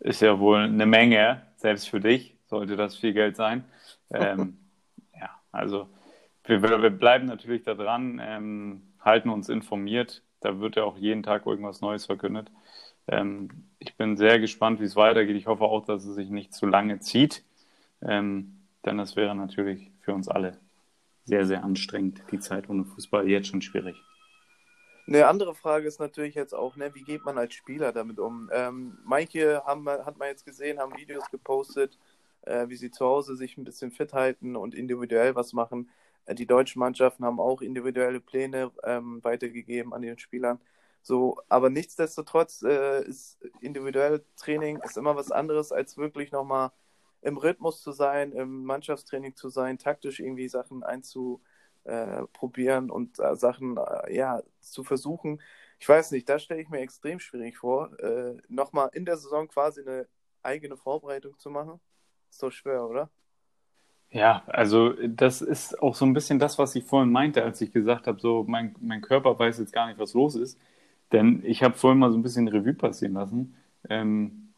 ist 0.00 0.20
ja 0.20 0.38
wohl 0.40 0.58
eine 0.58 0.86
Menge, 0.86 1.42
selbst 1.56 1.88
für 1.88 2.00
dich 2.00 2.37
sollte 2.48 2.76
das 2.76 2.96
viel 2.96 3.12
Geld 3.12 3.36
sein. 3.36 3.64
Ähm, 4.10 4.56
ja, 5.20 5.28
also 5.52 5.86
wir, 6.44 6.62
wir, 6.62 6.88
bleiben 6.88 7.26
natürlich 7.26 7.62
da 7.62 7.74
dran, 7.74 8.18
ähm, 8.24 8.94
halten 9.00 9.28
uns 9.28 9.50
informiert. 9.50 10.22
Da 10.40 10.60
wird 10.60 10.76
ja 10.76 10.84
auch 10.84 10.96
jeden 10.96 11.22
Tag 11.22 11.44
irgendwas 11.44 11.82
Neues 11.82 12.06
verkündet. 12.06 12.50
Ähm, 13.06 13.50
ich 13.78 13.98
bin 13.98 14.16
sehr 14.16 14.40
gespannt, 14.40 14.80
wie 14.80 14.84
es 14.84 14.96
weitergeht. 14.96 15.36
Ich 15.36 15.46
hoffe 15.46 15.64
auch, 15.64 15.84
dass 15.84 16.06
es 16.06 16.14
sich 16.14 16.30
nicht 16.30 16.54
zu 16.54 16.64
lange 16.64 17.00
zieht, 17.00 17.44
ähm, 18.00 18.60
denn 18.86 18.96
das 18.96 19.14
wäre 19.14 19.34
natürlich 19.34 19.90
für 20.00 20.14
uns 20.14 20.26
alle 20.26 20.56
sehr, 21.24 21.44
sehr 21.44 21.62
anstrengend. 21.62 22.22
Die 22.32 22.38
Zeit 22.38 22.70
ohne 22.70 22.86
Fußball 22.86 23.28
jetzt 23.28 23.48
schon 23.48 23.60
schwierig. 23.60 24.02
Eine 25.06 25.26
andere 25.26 25.54
Frage 25.54 25.86
ist 25.86 26.00
natürlich 26.00 26.34
jetzt 26.34 26.54
auch, 26.54 26.76
ne, 26.76 26.94
wie 26.94 27.02
geht 27.02 27.24
man 27.24 27.38
als 27.38 27.54
Spieler 27.54 27.92
damit 27.92 28.18
um? 28.18 28.50
Ähm, 28.52 28.98
manche 29.04 29.62
haben, 29.64 29.88
hat 29.88 30.18
man 30.18 30.28
jetzt 30.28 30.44
gesehen, 30.44 30.78
haben 30.78 30.96
Videos 30.96 31.30
gepostet, 31.30 31.98
äh, 32.48 32.68
wie 32.68 32.76
sie 32.76 32.90
zu 32.90 33.04
Hause 33.06 33.36
sich 33.36 33.56
ein 33.58 33.64
bisschen 33.64 33.90
fit 33.92 34.12
halten 34.12 34.56
und 34.56 34.74
individuell 34.74 35.34
was 35.34 35.52
machen. 35.52 35.90
Äh, 36.26 36.34
die 36.34 36.46
deutschen 36.46 36.80
Mannschaften 36.80 37.24
haben 37.24 37.40
auch 37.40 37.62
individuelle 37.62 38.20
Pläne 38.20 38.70
ähm, 38.84 39.22
weitergegeben 39.24 39.92
an 39.94 40.02
den 40.02 40.18
Spielern. 40.18 40.60
So, 41.02 41.40
aber 41.48 41.70
nichtsdestotrotz 41.70 42.62
äh, 42.62 43.04
ist 43.06 43.38
individuelles 43.60 44.22
Training 44.36 44.78
ist 44.84 44.96
immer 44.96 45.16
was 45.16 45.30
anderes, 45.30 45.72
als 45.72 45.96
wirklich 45.96 46.32
nochmal 46.32 46.72
im 47.22 47.36
Rhythmus 47.36 47.82
zu 47.82 47.92
sein, 47.92 48.32
im 48.32 48.64
Mannschaftstraining 48.64 49.34
zu 49.36 49.48
sein, 49.48 49.78
taktisch 49.78 50.20
irgendwie 50.20 50.48
Sachen 50.48 50.82
einzuprobieren 50.84 52.90
und 52.90 53.18
äh, 53.20 53.36
Sachen 53.36 53.76
äh, 53.78 54.14
ja 54.14 54.42
zu 54.60 54.84
versuchen. 54.84 55.40
Ich 55.80 55.88
weiß 55.88 56.10
nicht, 56.12 56.28
da 56.28 56.38
stelle 56.38 56.60
ich 56.60 56.68
mir 56.68 56.80
extrem 56.80 57.20
schwierig 57.20 57.58
vor, 57.58 57.98
äh, 58.00 58.36
nochmal 58.48 58.90
in 58.92 59.04
der 59.04 59.16
Saison 59.16 59.48
quasi 59.48 59.80
eine 59.82 60.08
eigene 60.42 60.76
Vorbereitung 60.76 61.38
zu 61.38 61.50
machen. 61.50 61.80
Doch 62.40 62.52
schwer, 62.52 62.84
oder? 62.84 63.10
Ja, 64.10 64.42
also 64.46 64.94
das 65.06 65.42
ist 65.42 65.82
auch 65.82 65.94
so 65.94 66.06
ein 66.06 66.14
bisschen 66.14 66.38
das, 66.38 66.58
was 66.58 66.74
ich 66.74 66.84
vorhin 66.84 67.12
meinte, 67.12 67.44
als 67.44 67.60
ich 67.60 67.72
gesagt 67.72 68.06
habe, 68.06 68.20
so 68.20 68.44
mein, 68.48 68.74
mein 68.80 69.02
Körper 69.02 69.38
weiß 69.38 69.58
jetzt 69.58 69.72
gar 69.72 69.86
nicht, 69.86 69.98
was 69.98 70.14
los 70.14 70.34
ist. 70.34 70.58
Denn 71.12 71.42
ich 71.44 71.62
habe 71.62 71.74
vorhin 71.74 71.98
mal 71.98 72.10
so 72.10 72.16
ein 72.18 72.22
bisschen 72.22 72.48
Revue 72.48 72.74
passieren 72.74 73.14
lassen. 73.14 73.54
Ähm, 73.88 74.48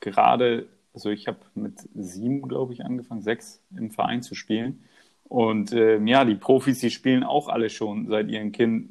gerade, 0.00 0.68
also 0.94 1.10
ich 1.10 1.26
habe 1.26 1.38
mit 1.54 1.74
sieben, 1.94 2.42
glaube 2.42 2.72
ich, 2.72 2.84
angefangen, 2.84 3.22
sechs 3.22 3.60
im 3.76 3.90
Verein 3.90 4.22
zu 4.22 4.34
spielen. 4.34 4.84
Und 5.24 5.72
ähm, 5.72 6.06
ja, 6.06 6.24
die 6.24 6.34
Profis, 6.34 6.80
die 6.80 6.90
spielen 6.90 7.24
auch 7.24 7.48
alle 7.48 7.70
schon 7.70 8.06
seit 8.08 8.28
ihren 8.28 8.52
kind, 8.52 8.90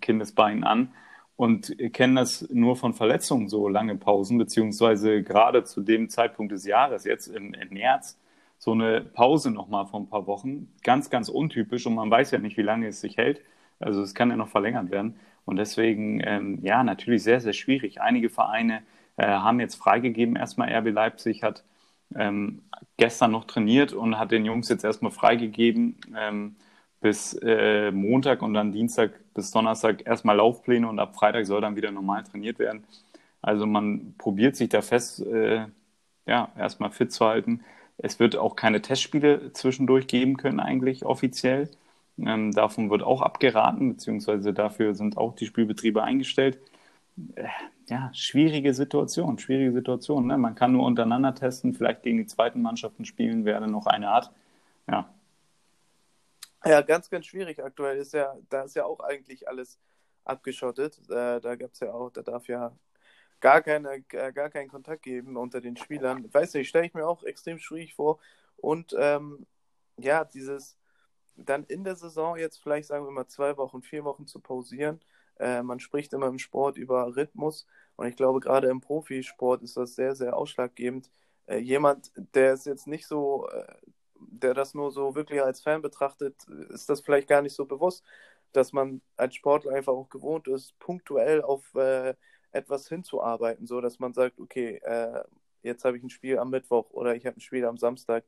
Kindesbeinen 0.00 0.64
an 0.64 0.92
und 1.36 1.74
kennen 1.92 2.16
das 2.16 2.48
nur 2.50 2.76
von 2.76 2.94
Verletzungen, 2.94 3.48
so 3.48 3.68
lange 3.68 3.96
Pausen, 3.96 4.38
beziehungsweise 4.38 5.22
gerade 5.22 5.64
zu 5.64 5.80
dem 5.80 6.08
Zeitpunkt 6.08 6.52
des 6.52 6.66
Jahres, 6.66 7.04
jetzt 7.04 7.26
im, 7.28 7.54
im 7.54 7.70
März, 7.70 8.18
so 8.58 8.72
eine 8.72 9.00
Pause 9.00 9.50
nochmal 9.50 9.86
von 9.86 10.02
ein 10.02 10.08
paar 10.08 10.26
Wochen. 10.26 10.68
Ganz, 10.84 11.10
ganz 11.10 11.28
untypisch 11.28 11.86
und 11.86 11.94
man 11.94 12.10
weiß 12.10 12.30
ja 12.30 12.38
nicht, 12.38 12.56
wie 12.56 12.62
lange 12.62 12.86
es 12.86 13.00
sich 13.00 13.16
hält. 13.16 13.40
Also 13.80 14.02
es 14.02 14.14
kann 14.14 14.30
ja 14.30 14.36
noch 14.36 14.48
verlängert 14.48 14.90
werden. 14.90 15.16
Und 15.44 15.56
deswegen, 15.56 16.22
ähm, 16.24 16.60
ja, 16.62 16.84
natürlich 16.84 17.24
sehr, 17.24 17.40
sehr 17.40 17.52
schwierig. 17.52 18.00
Einige 18.00 18.30
Vereine 18.30 18.82
äh, 19.16 19.26
haben 19.26 19.58
jetzt 19.58 19.74
freigegeben. 19.74 20.36
Erstmal 20.36 20.72
RB 20.72 20.92
Leipzig 20.92 21.42
hat 21.42 21.64
ähm, 22.14 22.62
gestern 22.96 23.32
noch 23.32 23.44
trainiert 23.44 23.92
und 23.92 24.18
hat 24.18 24.30
den 24.30 24.44
Jungs 24.44 24.68
jetzt 24.68 24.84
erstmal 24.84 25.10
freigegeben 25.10 25.96
ähm, 26.16 26.56
bis 27.02 27.34
äh, 27.42 27.90
Montag 27.90 28.42
und 28.42 28.54
dann 28.54 28.72
Dienstag 28.72 29.12
bis 29.34 29.50
Donnerstag 29.50 30.06
erstmal 30.06 30.36
Laufpläne 30.36 30.88
und 30.88 30.98
ab 30.98 31.14
Freitag 31.16 31.46
soll 31.46 31.60
dann 31.60 31.76
wieder 31.76 31.90
normal 31.90 32.22
trainiert 32.24 32.58
werden. 32.58 32.84
Also 33.42 33.66
man 33.66 34.14
probiert 34.18 34.56
sich 34.56 34.68
da 34.70 34.82
fest, 34.82 35.20
äh, 35.26 35.66
ja, 36.26 36.50
erstmal 36.56 36.90
fit 36.90 37.12
zu 37.12 37.26
halten. 37.26 37.62
Es 37.98 38.20
wird 38.20 38.36
auch 38.36 38.56
keine 38.56 38.80
Testspiele 38.82 39.52
zwischendurch 39.52 40.06
geben 40.06 40.36
können, 40.36 40.60
eigentlich 40.60 41.04
offiziell. 41.04 41.68
Ähm, 42.18 42.52
davon 42.52 42.90
wird 42.90 43.02
auch 43.02 43.20
abgeraten, 43.22 43.90
beziehungsweise 43.90 44.52
dafür 44.52 44.94
sind 44.94 45.16
auch 45.16 45.34
die 45.34 45.46
Spielbetriebe 45.46 46.02
eingestellt. 46.02 46.58
Äh, 47.34 47.48
ja, 47.88 48.10
schwierige 48.14 48.74
Situation, 48.74 49.38
schwierige 49.38 49.72
Situation. 49.72 50.26
Ne? 50.28 50.38
Man 50.38 50.54
kann 50.54 50.72
nur 50.72 50.86
untereinander 50.86 51.34
testen, 51.34 51.74
vielleicht 51.74 52.02
gegen 52.02 52.18
die 52.18 52.26
zweiten 52.26 52.62
Mannschaften 52.62 53.04
spielen, 53.04 53.44
wer 53.44 53.60
dann 53.60 53.72
noch 53.72 53.86
eine 53.86 54.10
hat. 54.10 54.30
Ja. 54.88 55.08
Ja, 56.64 56.80
ganz, 56.82 57.10
ganz 57.10 57.26
schwierig 57.26 57.62
aktuell 57.62 57.98
ist 57.98 58.12
ja, 58.14 58.36
da 58.48 58.62
ist 58.62 58.76
ja 58.76 58.84
auch 58.84 59.00
eigentlich 59.00 59.48
alles 59.48 59.78
abgeschottet. 60.24 60.98
Äh, 61.10 61.40
da 61.40 61.56
gab 61.56 61.72
es 61.72 61.80
ja 61.80 61.92
auch, 61.92 62.10
da 62.10 62.22
darf 62.22 62.46
ja 62.48 62.76
gar, 63.40 63.62
keine, 63.62 64.04
äh, 64.12 64.32
gar 64.32 64.50
keinen 64.50 64.68
Kontakt 64.68 65.02
geben 65.02 65.36
unter 65.36 65.60
den 65.60 65.76
Spielern. 65.76 66.32
Weiß 66.32 66.54
nicht, 66.54 66.68
stelle 66.68 66.86
ich 66.86 66.94
mir 66.94 67.06
auch 67.06 67.24
extrem 67.24 67.58
schwierig 67.58 67.94
vor. 67.94 68.20
Und 68.56 68.94
ähm, 68.98 69.46
ja, 69.98 70.24
dieses 70.24 70.78
dann 71.36 71.64
in 71.64 71.84
der 71.84 71.96
Saison 71.96 72.36
jetzt 72.36 72.58
vielleicht 72.62 72.88
sagen 72.88 73.04
wir 73.06 73.12
mal 73.12 73.26
zwei 73.28 73.56
Wochen, 73.56 73.82
vier 73.82 74.04
Wochen 74.04 74.26
zu 74.26 74.40
pausieren. 74.40 75.00
Äh, 75.38 75.62
man 75.62 75.80
spricht 75.80 76.12
immer 76.12 76.28
im 76.28 76.38
Sport 76.38 76.76
über 76.78 77.16
Rhythmus 77.16 77.66
und 77.96 78.06
ich 78.06 78.16
glaube 78.16 78.40
gerade 78.40 78.68
im 78.68 78.80
Profisport 78.80 79.62
ist 79.62 79.76
das 79.76 79.94
sehr, 79.94 80.14
sehr 80.14 80.36
ausschlaggebend. 80.36 81.10
Äh, 81.46 81.58
jemand, 81.58 82.12
der 82.34 82.52
es 82.54 82.64
jetzt 82.66 82.86
nicht 82.86 83.06
so, 83.06 83.48
äh, 83.50 83.74
der 84.32 84.54
das 84.54 84.74
nur 84.74 84.90
so 84.90 85.14
wirklich 85.14 85.42
als 85.42 85.60
Fan 85.62 85.82
betrachtet, 85.82 86.36
ist 86.70 86.88
das 86.88 87.00
vielleicht 87.00 87.28
gar 87.28 87.42
nicht 87.42 87.54
so 87.54 87.66
bewusst, 87.66 88.04
dass 88.52 88.72
man 88.72 89.00
als 89.16 89.34
Sportler 89.34 89.72
einfach 89.72 89.92
auch 89.92 90.08
gewohnt 90.08 90.48
ist, 90.48 90.78
punktuell 90.78 91.42
auf 91.42 91.74
äh, 91.74 92.14
etwas 92.52 92.88
hinzuarbeiten, 92.88 93.66
so 93.66 93.80
dass 93.80 93.98
man 93.98 94.12
sagt, 94.12 94.38
okay, 94.38 94.76
äh, 94.84 95.22
jetzt 95.62 95.84
habe 95.84 95.96
ich 95.96 96.02
ein 96.02 96.10
Spiel 96.10 96.38
am 96.38 96.50
Mittwoch 96.50 96.90
oder 96.90 97.14
ich 97.14 97.26
habe 97.26 97.38
ein 97.38 97.40
Spiel 97.40 97.64
am 97.64 97.78
Samstag 97.78 98.24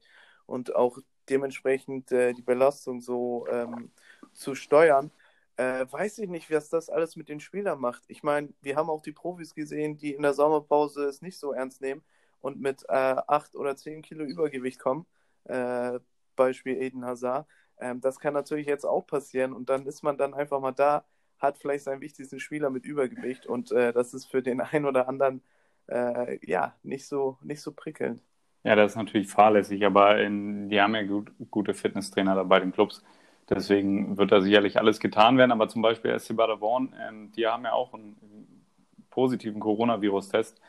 und 0.47 0.75
auch 0.75 0.99
dementsprechend 1.29 2.13
äh, 2.13 2.33
die 2.33 2.43
Belastung 2.43 3.01
so 3.01 3.47
ähm, 3.51 3.91
zu 4.33 4.55
steuern. 4.55 5.11
Äh, 5.57 5.87
weiß 5.91 6.19
ich 6.19 6.29
nicht, 6.29 6.51
was 6.51 6.69
das 6.69 6.91
alles 6.91 7.17
mit 7.17 7.29
den 7.29 7.41
Spielern 7.41 7.81
macht. 7.81 8.03
Ich 8.09 8.23
meine, 8.23 8.53
wir 8.61 8.77
haben 8.77 8.91
auch 8.91 9.03
die 9.03 9.13
Profis 9.13 9.55
gesehen, 9.55 9.97
die 9.97 10.15
in 10.15 10.23
der 10.23 10.35
Sommerpause 10.35 11.05
es 11.05 11.23
nicht 11.23 11.39
so 11.39 11.53
ernst 11.53 11.81
nehmen 11.81 12.03
und 12.41 12.61
mit 12.61 12.85
äh, 12.89 12.93
8 12.93 13.55
oder 13.57 13.77
10 13.77 14.03
Kilo 14.03 14.25
Übergewicht 14.25 14.81
kommen. 14.81 15.07
Äh, 15.45 15.99
Beispiel 16.37 16.81
Eden 16.81 17.05
Hazard. 17.05 17.47
Ähm, 17.79 18.01
das 18.01 18.19
kann 18.19 18.35
natürlich 18.35 18.67
jetzt 18.67 18.85
auch 18.85 19.07
passieren 19.07 19.53
und 19.53 19.69
dann 19.69 19.87
ist 19.87 20.03
man 20.03 20.17
dann 20.17 20.35
einfach 20.35 20.61
mal 20.61 20.73
da, 20.73 21.05
hat 21.39 21.59
vielleicht 21.59 21.85
seinen 21.85 22.01
wichtigsten 22.01 22.41
Spieler 22.41 22.71
mit 22.71 22.85
Übergewicht 22.85 23.47
und 23.47 23.73
äh, 23.73 23.93
das 23.93 24.15
ist 24.15 24.27
für 24.27 24.43
den 24.43 24.61
einen 24.61 24.87
oder 24.87 25.09
anderen 25.09 25.43
äh, 25.89 26.39
ja 26.47 26.75
nicht 26.83 27.07
so, 27.07 27.39
nicht 27.43 27.61
so 27.61 27.73
prickelnd. 27.73 28.21
Ja, 28.65 28.75
das 28.77 28.93
ist 28.93 28.97
natürlich 28.97 29.29
fahrlässig, 29.29 29.85
aber 29.85 30.21
in, 30.21 30.71
die 30.71 30.81
haben 30.81 30.95
ja 30.95 31.03
gut, 31.03 31.31
gute 31.51 31.75
Fitnesstrainer 31.75 32.35
dabei, 32.35 32.61
den 32.61 32.73
Clubs. 32.73 33.03
Deswegen 33.49 34.17
wird 34.17 34.33
da 34.33 34.41
sicherlich 34.41 34.79
alles 34.79 35.01
getan 35.01 35.37
werden. 35.37 35.53
Aber 35.53 35.69
zum 35.69 35.83
Beispiel 35.83 36.19
SC 36.19 36.35
Baderborn, 36.35 36.95
ähm, 37.07 37.31
die 37.33 37.47
haben 37.47 37.65
ja 37.65 37.75
auch 37.75 37.93
einen 37.93 38.65
positiven 39.11 39.61
Coronavirus-Test 39.61 40.61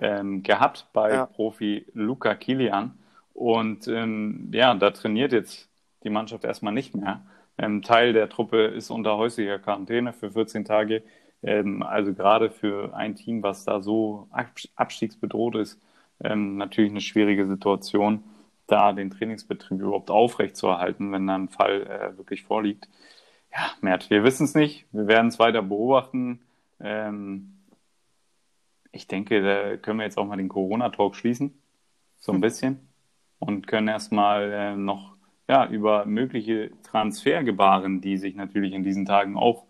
ähm, 0.00 0.42
gehabt 0.42 0.88
bei 0.92 1.12
ja. 1.12 1.26
Profi 1.26 1.86
Luca 1.94 2.34
Kilian. 2.34 2.98
Und 3.38 3.86
ähm, 3.86 4.50
ja, 4.52 4.74
da 4.74 4.90
trainiert 4.90 5.32
jetzt 5.32 5.68
die 6.02 6.10
Mannschaft 6.10 6.42
erstmal 6.42 6.72
nicht 6.72 6.96
mehr. 6.96 7.24
Ähm, 7.56 7.82
Teil 7.82 8.12
der 8.12 8.28
Truppe 8.28 8.64
ist 8.64 8.90
unter 8.90 9.16
häuslicher 9.16 9.60
Quarantäne 9.60 10.12
für 10.12 10.32
14 10.32 10.64
Tage. 10.64 11.04
Ähm, 11.44 11.84
also 11.84 12.12
gerade 12.14 12.50
für 12.50 12.96
ein 12.96 13.14
Team, 13.14 13.44
was 13.44 13.64
da 13.64 13.80
so 13.80 14.28
abstiegsbedroht 14.74 15.54
ist, 15.54 15.80
ähm, 16.20 16.56
natürlich 16.56 16.90
eine 16.90 17.00
schwierige 17.00 17.46
Situation, 17.46 18.24
da 18.66 18.92
den 18.92 19.10
Trainingsbetrieb 19.10 19.82
überhaupt 19.82 20.10
aufrechtzuerhalten, 20.10 21.12
wenn 21.12 21.28
da 21.28 21.36
ein 21.36 21.48
Fall 21.48 21.82
äh, 21.86 22.18
wirklich 22.18 22.42
vorliegt. 22.42 22.88
Ja, 23.52 23.70
Mert, 23.80 24.10
wir 24.10 24.24
wissen 24.24 24.46
es 24.46 24.56
nicht. 24.56 24.86
Wir 24.90 25.06
werden 25.06 25.28
es 25.28 25.38
weiter 25.38 25.62
beobachten. 25.62 26.40
Ähm, 26.80 27.56
ich 28.90 29.06
denke, 29.06 29.40
da 29.42 29.76
können 29.76 30.00
wir 30.00 30.06
jetzt 30.06 30.18
auch 30.18 30.26
mal 30.26 30.36
den 30.38 30.48
Corona-Talk 30.48 31.14
schließen. 31.14 31.56
So 32.18 32.32
ein 32.32 32.40
bisschen. 32.40 32.87
Und 33.38 33.66
können 33.66 33.88
erstmal 33.88 34.52
äh, 34.52 34.76
noch 34.76 35.16
ja, 35.48 35.66
über 35.68 36.04
mögliche 36.04 36.70
Transfergebaren, 36.82 38.00
die 38.00 38.16
sich 38.16 38.34
natürlich 38.34 38.72
in 38.72 38.82
diesen 38.82 39.06
Tagen 39.06 39.36
auch 39.36 39.64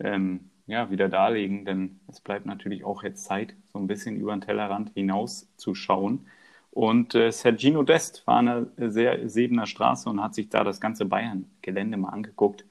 ähm, 0.00 0.50
ja, 0.66 0.90
wieder 0.90 1.08
darlegen, 1.08 1.64
denn 1.64 2.00
es 2.08 2.20
bleibt 2.20 2.46
natürlich 2.46 2.84
auch 2.84 3.02
jetzt 3.02 3.24
Zeit, 3.24 3.54
so 3.72 3.78
ein 3.78 3.86
bisschen 3.86 4.16
über 4.16 4.32
den 4.32 4.40
Tellerrand 4.40 4.90
hinaus 4.94 5.48
zu 5.56 5.74
schauen. 5.74 6.26
Und 6.70 7.14
äh, 7.14 7.30
Sergino 7.30 7.82
Dest 7.82 8.26
war 8.26 8.36
an 8.38 8.70
der 8.78 8.90
sehr 8.90 9.28
Sebener 9.28 9.66
Straße 9.66 10.08
und 10.08 10.22
hat 10.22 10.34
sich 10.34 10.48
da 10.48 10.64
das 10.64 10.80
ganze 10.80 11.04
Bayern-Gelände 11.04 11.98
mal 11.98 12.08
angeguckt. 12.08 12.64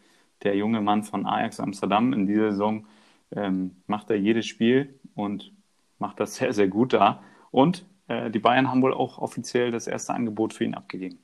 Der 0.43 0.55
junge 0.55 0.81
Mann 0.81 1.03
von 1.03 1.27
Ajax 1.27 1.59
Amsterdam 1.59 2.11
in 2.13 2.25
dieser 2.25 2.51
Saison 2.51 2.87
ähm, 3.35 3.75
macht 3.85 4.09
er 4.09 4.17
jedes 4.17 4.47
Spiel 4.47 4.95
und 5.13 5.51
macht 5.99 6.19
das 6.19 6.35
sehr, 6.37 6.53
sehr 6.53 6.67
gut 6.67 6.93
da. 6.93 7.21
Und 7.51 7.85
die 8.29 8.39
Bayern 8.39 8.69
haben 8.69 8.81
wohl 8.81 8.93
auch 8.93 9.17
offiziell 9.17 9.71
das 9.71 9.87
erste 9.87 10.13
Angebot 10.13 10.53
für 10.53 10.63
ihn 10.63 10.75
abgegeben. 10.75 11.19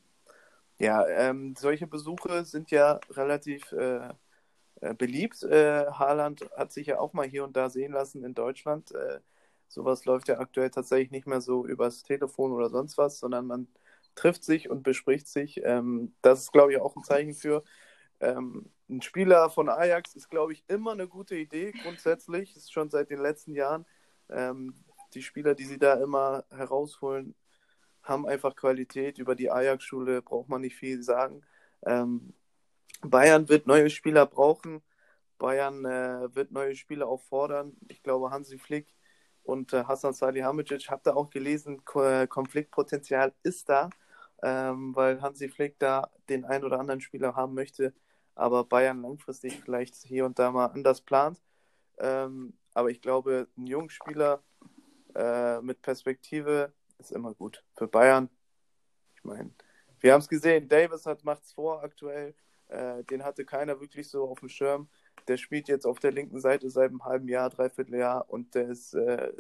Ja, 0.80 1.08
ähm, 1.08 1.56
solche 1.58 1.88
Besuche 1.88 2.46
sind 2.46 2.70
ja 2.70 3.00
relativ 3.12 3.72
äh, 3.72 4.10
äh, 4.82 4.94
beliebt. 4.94 5.42
Äh, 5.44 5.88
Haaland 5.88 6.48
hat 6.56 6.72
sich 6.72 6.88
ja 6.88 7.00
auch 7.00 7.14
mal 7.14 7.28
hier 7.28 7.44
und 7.44 7.56
da 7.58 7.70
sehen 7.70 7.94
lassen 7.94 8.24
in 8.24 8.36
Deutschland. 8.36 8.92
Äh, 8.94 9.20
sowas 9.68 10.06
läuft 10.06 10.28
ja 10.28 10.40
aktuell 10.40 10.70
tatsächlich 10.70 11.12
nicht 11.12 11.28
mehr 11.28 11.42
so 11.42 11.66
übers 11.66 12.04
Telefon 12.04 12.52
oder 12.52 12.70
sonst 12.70 12.98
was, 12.98 13.20
sondern 13.20 13.48
man 13.48 13.68
trifft 14.16 14.44
sich 14.44 14.70
und 14.70 14.84
bespricht 14.84 15.28
sich. 15.28 15.62
Ähm, 15.64 16.14
das 16.22 16.42
ist, 16.42 16.52
glaube 16.52 16.74
ich, 16.74 16.80
auch 16.80 16.96
ein 16.96 17.04
Zeichen 17.04 17.34
für. 17.34 17.64
Ähm, 18.20 18.72
ein 18.90 19.02
Spieler 19.02 19.50
von 19.50 19.70
Ajax 19.70 20.16
ist, 20.16 20.30
glaube 20.30 20.54
ich, 20.54 20.64
immer 20.68 20.92
eine 20.92 21.08
gute 21.08 21.36
Idee 21.36 21.72
grundsätzlich. 21.72 22.56
Ist 22.56 22.72
schon 22.72 22.90
seit 22.90 23.10
den 23.10 23.20
letzten 23.20 23.56
Jahren. 23.56 23.86
Ähm, 24.30 24.76
die 25.14 25.24
Spieler, 25.24 25.56
die 25.56 25.66
sie 25.66 25.78
da 25.80 25.96
immer 25.96 26.46
herausholen, 26.50 27.36
haben 28.04 28.26
einfach 28.28 28.56
Qualität. 28.56 29.18
Über 29.20 29.36
die 29.36 29.52
Ajax-Schule 29.52 30.22
braucht 30.22 30.50
man 30.50 30.62
nicht 30.62 30.76
viel 30.76 31.04
sagen. 31.04 31.42
Ähm, 31.86 32.34
Bayern 33.02 33.50
wird 33.50 33.68
neue 33.68 33.90
Spieler 33.90 34.26
brauchen. 34.26 34.82
Bayern 35.38 35.86
äh, 35.86 36.36
wird 36.36 36.52
neue 36.52 36.76
Spieler 36.76 37.08
auch 37.08 37.22
fordern. 37.22 37.76
Ich 37.90 38.02
glaube, 38.04 38.32
Hansi 38.32 38.58
Flick 38.58 38.88
und 39.44 39.74
äh, 39.74 39.86
Hassan 39.86 40.14
Salihamidzic, 40.14 40.90
habt 40.90 41.08
ihr 41.08 41.16
auch 41.16 41.30
gelesen, 41.30 41.84
Ko 41.86 42.04
äh, 42.04 42.28
Konfliktpotenzial 42.28 43.34
ist 43.44 43.70
da, 43.70 43.90
ähm, 44.44 44.96
weil 44.96 45.22
Hansi 45.22 45.50
Flick 45.50 45.80
da 45.80 46.12
den 46.30 46.46
einen 46.46 46.66
oder 46.66 46.80
anderen 46.80 47.02
Spieler 47.02 47.36
haben 47.36 47.54
möchte, 47.54 47.94
aber 48.36 48.66
Bayern 48.66 49.02
langfristig 49.02 49.62
vielleicht 49.64 49.96
hier 49.96 50.26
und 50.26 50.40
da 50.40 50.52
mal 50.52 50.68
anders 50.68 51.02
plant. 51.02 51.40
Ähm, 52.00 52.58
aber 52.74 52.92
ich 52.92 53.02
glaube, 53.02 53.48
ein 53.58 53.68
junger 53.68 53.90
Spieler 53.90 54.44
äh, 55.18 55.62
mit 55.62 55.82
Perspektive 55.82 56.72
ist 57.00 57.12
immer 57.12 57.34
gut. 57.34 57.64
Für 57.76 57.88
Bayern, 57.88 58.30
ich 59.16 59.24
meine, 59.24 59.52
wir 60.00 60.14
haben 60.14 60.22
es 60.22 60.30
gesehen, 60.30 60.70
Davis 60.70 61.06
macht 61.24 61.44
es 61.44 61.54
vor 61.54 61.84
aktuell. 61.84 62.36
Äh, 62.68 63.04
den 63.06 63.24
hatte 63.24 63.46
keiner 63.46 63.80
wirklich 63.80 64.10
so 64.10 64.30
auf 64.30 64.40
dem 64.40 64.50
Schirm. 64.50 64.90
Der 65.28 65.38
spielt 65.38 65.68
jetzt 65.68 65.86
auf 65.86 66.00
der 66.00 66.12
linken 66.12 66.40
Seite 66.40 66.70
seit 66.70 66.90
einem 66.90 67.04
halben 67.04 67.28
Jahr, 67.28 67.50
dreiviertel 67.50 67.96
Jahr 67.96 68.30
und 68.30 68.54
der 68.54 68.70
ist 68.70 68.94
äh, 68.94 69.34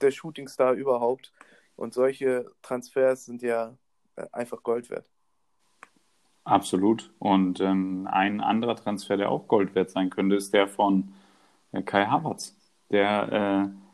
der 0.00 0.10
Shootingstar 0.10 0.72
überhaupt. 0.72 1.32
Und 1.76 1.94
solche 1.94 2.50
Transfers 2.62 3.26
sind 3.26 3.42
ja 3.42 3.76
äh, 4.16 4.26
einfach 4.32 4.62
Gold 4.62 4.90
wert. 4.90 5.08
Absolut. 6.44 7.12
Und 7.18 7.60
ähm, 7.60 8.08
ein 8.10 8.40
anderer 8.40 8.76
Transfer, 8.76 9.16
der 9.16 9.30
auch 9.30 9.46
Gold 9.46 9.74
wert 9.74 9.90
sein 9.90 10.10
könnte, 10.10 10.36
ist 10.36 10.54
der 10.54 10.68
von 10.68 11.12
äh, 11.72 11.82
Kai 11.82 12.06
Havertz. 12.06 12.56
Der 12.90 13.68
äh, 13.72 13.85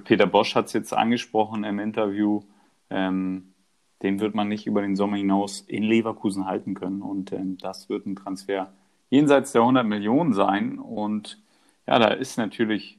Peter 0.00 0.26
Bosch 0.26 0.54
hat 0.54 0.66
es 0.66 0.72
jetzt 0.72 0.92
angesprochen 0.92 1.64
im 1.64 1.78
Interview. 1.78 2.42
Ähm, 2.90 3.54
den 4.02 4.20
wird 4.20 4.34
man 4.34 4.48
nicht 4.48 4.66
über 4.66 4.82
den 4.82 4.96
Sommer 4.96 5.16
hinaus 5.16 5.60
in 5.60 5.82
Leverkusen 5.82 6.46
halten 6.46 6.74
können. 6.74 7.02
Und 7.02 7.32
ähm, 7.32 7.56
das 7.58 7.88
wird 7.88 8.06
ein 8.06 8.16
Transfer 8.16 8.72
jenseits 9.08 9.52
der 9.52 9.62
100 9.62 9.86
Millionen 9.86 10.32
sein. 10.34 10.78
Und 10.78 11.42
ja, 11.86 11.98
da 11.98 12.08
ist 12.08 12.36
natürlich 12.36 12.98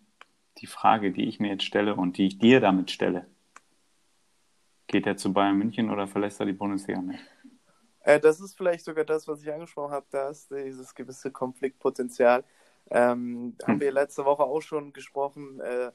die 0.59 0.67
Frage, 0.67 1.11
die 1.11 1.27
ich 1.27 1.39
mir 1.39 1.49
jetzt 1.49 1.63
stelle 1.63 1.95
und 1.95 2.17
die 2.17 2.27
ich 2.27 2.39
dir 2.39 2.59
damit 2.59 2.91
stelle. 2.91 3.27
Geht 4.87 5.05
er 5.05 5.17
zu 5.17 5.33
Bayern 5.33 5.57
München 5.57 5.89
oder 5.89 6.07
verlässt 6.07 6.39
er 6.39 6.45
die 6.45 6.53
Bundesliga 6.53 7.01
nicht? 7.01 7.23
Äh, 8.01 8.19
das 8.19 8.39
ist 8.39 8.55
vielleicht 8.55 8.85
sogar 8.85 9.03
das, 9.03 9.27
was 9.27 9.41
ich 9.41 9.51
angesprochen 9.51 9.91
habe, 9.91 10.05
da 10.11 10.29
ist 10.29 10.51
dieses 10.51 10.93
gewisse 10.93 11.31
Konfliktpotenzial. 11.31 12.43
Ähm, 12.89 13.55
hm. 13.59 13.67
Haben 13.67 13.79
wir 13.79 13.91
letzte 13.91 14.25
Woche 14.25 14.43
auch 14.43 14.61
schon 14.61 14.93
gesprochen, 14.93 15.59
äh, 15.59 15.91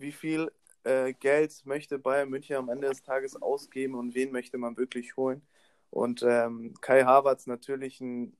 wie 0.00 0.12
viel 0.12 0.50
äh, 0.84 1.12
Geld 1.14 1.64
möchte 1.66 1.98
Bayern 1.98 2.30
München 2.30 2.56
am 2.56 2.68
Ende 2.68 2.88
des 2.88 3.02
Tages 3.02 3.40
ausgeben 3.40 3.94
und 3.94 4.14
wen 4.14 4.32
möchte 4.32 4.58
man 4.58 4.76
wirklich 4.76 5.16
holen. 5.16 5.42
Und 5.90 6.22
ähm, 6.22 6.74
Kai 6.80 7.04
Havertz 7.04 7.46
natürlich 7.46 8.00
ein 8.00 8.36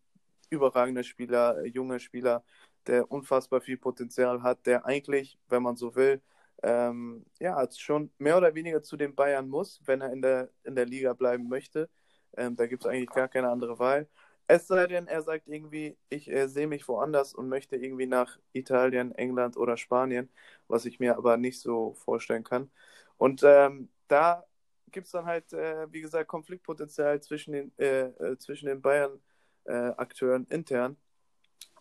überragender 0.50 1.02
Spieler, 1.04 1.58
äh, 1.62 1.68
junger 1.68 1.98
Spieler, 2.00 2.44
der 2.86 3.10
unfassbar 3.10 3.60
viel 3.60 3.78
Potenzial 3.78 4.42
hat, 4.42 4.66
der 4.66 4.86
eigentlich, 4.86 5.38
wenn 5.48 5.62
man 5.62 5.76
so 5.76 5.94
will, 5.94 6.22
ähm, 6.62 7.24
ja, 7.40 7.66
schon 7.76 8.10
mehr 8.18 8.36
oder 8.36 8.54
weniger 8.54 8.82
zu 8.82 8.96
den 8.96 9.14
Bayern 9.14 9.48
muss, 9.48 9.80
wenn 9.86 10.00
er 10.02 10.12
in 10.12 10.22
der, 10.22 10.50
in 10.64 10.74
der 10.74 10.86
Liga 10.86 11.14
bleiben 11.14 11.48
möchte. 11.48 11.88
Ähm, 12.36 12.56
da 12.56 12.66
gibt 12.66 12.84
es 12.84 12.90
eigentlich 12.90 13.10
gar 13.10 13.28
keine 13.28 13.50
andere 13.50 13.78
Wahl. 13.78 14.08
Es 14.50 14.66
sei 14.66 14.88
denn, 14.88 15.06
er 15.06 15.22
sagt 15.22 15.46
irgendwie, 15.46 15.96
ich 16.08 16.28
äh, 16.28 16.48
sehe 16.48 16.66
mich 16.66 16.88
woanders 16.88 17.34
und 17.34 17.48
möchte 17.48 17.76
irgendwie 17.76 18.06
nach 18.06 18.36
Italien, 18.52 19.12
England 19.14 19.56
oder 19.56 19.76
Spanien, 19.76 20.28
was 20.66 20.86
ich 20.86 20.98
mir 20.98 21.16
aber 21.16 21.36
nicht 21.36 21.60
so 21.60 21.94
vorstellen 21.94 22.42
kann. 22.42 22.68
Und 23.16 23.42
ähm, 23.44 23.90
da 24.08 24.44
gibt 24.90 25.06
es 25.06 25.12
dann 25.12 25.26
halt, 25.26 25.52
äh, 25.52 25.86
wie 25.92 26.00
gesagt, 26.00 26.28
Konfliktpotenzial 26.28 27.20
zwischen 27.22 27.52
den, 27.52 27.72
äh, 27.78 28.06
äh 28.08 28.38
zwischen 28.38 28.66
den 28.66 28.82
Bayern-Akteuren 28.82 30.50
äh, 30.50 30.54
intern. 30.54 30.96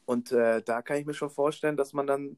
Und 0.05 0.31
äh, 0.31 0.61
da 0.63 0.81
kann 0.83 0.97
ich 0.97 1.05
mir 1.07 1.15
schon 1.15 1.31
vorstellen, 1.31 1.77
dass 1.77 1.93
man 1.93 2.07
dann 2.07 2.37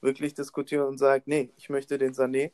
wirklich 0.00 0.34
diskutiert 0.34 0.86
und 0.86 0.98
sagt, 0.98 1.28
nee, 1.28 1.52
ich 1.56 1.68
möchte 1.70 1.98
den 1.98 2.14
Sané, 2.14 2.52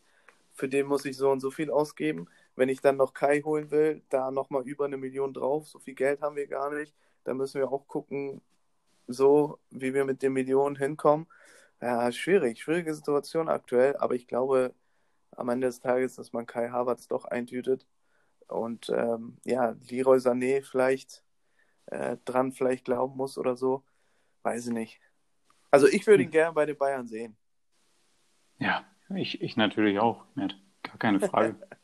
für 0.52 0.68
den 0.68 0.86
muss 0.86 1.04
ich 1.04 1.16
so 1.16 1.30
und 1.30 1.40
so 1.40 1.50
viel 1.52 1.70
ausgeben. 1.70 2.28
Wenn 2.56 2.68
ich 2.68 2.80
dann 2.80 2.96
noch 2.96 3.14
Kai 3.14 3.40
holen 3.42 3.70
will, 3.70 4.02
da 4.10 4.30
nochmal 4.30 4.62
über 4.62 4.84
eine 4.84 4.96
Million 4.96 5.32
drauf, 5.32 5.66
so 5.66 5.78
viel 5.78 5.94
Geld 5.94 6.22
haben 6.22 6.36
wir 6.36 6.46
gar 6.46 6.72
nicht. 6.72 6.94
Da 7.24 7.34
müssen 7.34 7.60
wir 7.60 7.70
auch 7.70 7.86
gucken, 7.88 8.40
so 9.06 9.58
wie 9.70 9.94
wir 9.94 10.04
mit 10.04 10.22
den 10.22 10.32
Millionen 10.32 10.76
hinkommen. 10.76 11.26
Ja, 11.80 12.10
schwierig, 12.12 12.62
schwierige 12.62 12.94
Situation 12.94 13.48
aktuell, 13.48 13.96
aber 13.96 14.14
ich 14.14 14.26
glaube 14.26 14.74
am 15.32 15.48
Ende 15.48 15.66
des 15.66 15.80
Tages, 15.80 16.14
dass 16.14 16.32
man 16.32 16.46
Kai 16.46 16.68
Havertz 16.70 17.08
doch 17.08 17.24
eintütet 17.24 17.86
und 18.48 18.88
ähm, 18.90 19.36
ja, 19.44 19.74
Leroy 19.88 20.18
Sané 20.18 20.62
vielleicht 20.62 21.24
äh, 21.86 22.16
dran 22.24 22.52
vielleicht 22.52 22.84
glauben 22.84 23.16
muss 23.16 23.36
oder 23.36 23.56
so, 23.56 23.82
weiß 24.42 24.68
ich 24.68 24.72
nicht. 24.72 25.00
Also 25.70 25.88
ich 25.88 26.06
würde 26.06 26.22
ihn 26.22 26.28
hm. 26.28 26.32
gerne 26.32 26.52
bei 26.54 26.66
den 26.66 26.78
Bayern 26.78 27.06
sehen. 27.06 27.36
Ja, 28.58 28.84
ich, 29.14 29.42
ich 29.42 29.56
natürlich 29.56 29.98
auch, 29.98 30.24
Matt. 30.34 30.56
Gar 30.82 30.98
keine 30.98 31.20
Frage. 31.20 31.56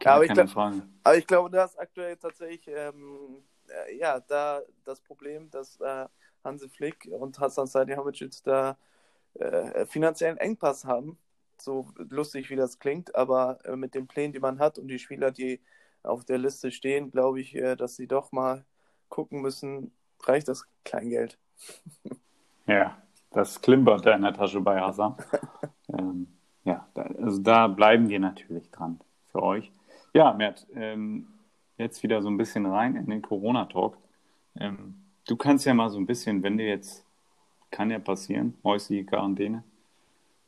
Gar 0.00 0.16
aber, 0.16 0.26
keine 0.26 0.44
ich 0.44 0.50
Frage. 0.50 0.82
aber 1.02 1.16
ich 1.16 1.26
glaube, 1.26 1.50
da 1.50 1.64
ist 1.64 1.78
aktuell 1.78 2.16
tatsächlich 2.16 2.68
ähm, 2.68 3.44
äh, 3.68 3.96
ja, 3.96 4.20
da 4.20 4.62
das 4.84 5.00
Problem, 5.00 5.50
dass 5.50 5.80
äh, 5.80 6.06
Hansi 6.44 6.68
Flick 6.68 7.08
und 7.10 7.38
Hassan 7.38 7.66
Salihamidzic 7.66 8.42
da 8.44 8.76
äh, 9.34 9.86
finanziellen 9.86 10.38
Engpass 10.38 10.84
haben. 10.84 11.18
So 11.60 11.88
lustig 11.96 12.50
wie 12.50 12.56
das 12.56 12.78
klingt, 12.78 13.14
aber 13.14 13.58
äh, 13.64 13.76
mit 13.76 13.94
den 13.94 14.06
Plänen, 14.06 14.32
die 14.32 14.40
man 14.40 14.58
hat 14.58 14.78
und 14.78 14.88
die 14.88 14.98
Spieler, 14.98 15.30
die 15.30 15.60
auf 16.02 16.24
der 16.24 16.38
Liste 16.38 16.70
stehen, 16.70 17.10
glaube 17.10 17.40
ich, 17.40 17.54
äh, 17.54 17.76
dass 17.76 17.96
sie 17.96 18.06
doch 18.06 18.30
mal 18.32 18.64
gucken 19.08 19.40
müssen, 19.40 19.92
reicht 20.22 20.48
das 20.48 20.66
Kleingeld. 20.84 21.38
Ja, 22.66 23.00
das 23.30 23.62
klimpert 23.62 24.04
da 24.04 24.14
in 24.14 24.20
der 24.20 24.34
Tasche 24.34 24.60
bei 24.60 24.78
Hassan. 24.78 25.16
ähm, 25.88 26.26
ja, 26.64 26.86
da, 26.92 27.04
also 27.04 27.40
da 27.40 27.66
bleiben 27.66 28.10
wir 28.10 28.20
natürlich 28.20 28.70
dran 28.70 29.00
für 29.32 29.42
euch. 29.42 29.72
Ja, 30.18 30.32
Mert, 30.32 30.66
ähm, 30.74 31.28
jetzt 31.76 32.02
wieder 32.02 32.22
so 32.22 32.28
ein 32.28 32.36
bisschen 32.36 32.66
rein 32.66 32.96
in 32.96 33.06
den 33.06 33.22
Corona-Talk. 33.22 33.96
Ähm, 34.58 34.96
du 35.28 35.36
kannst 35.36 35.64
ja 35.64 35.72
mal 35.74 35.90
so 35.90 35.98
ein 35.98 36.06
bisschen, 36.06 36.42
wenn 36.42 36.58
dir 36.58 36.66
jetzt, 36.66 37.06
kann 37.70 37.88
ja 37.92 38.00
passieren, 38.00 38.54
häusliche 38.64 39.04
Quarantäne. 39.04 39.62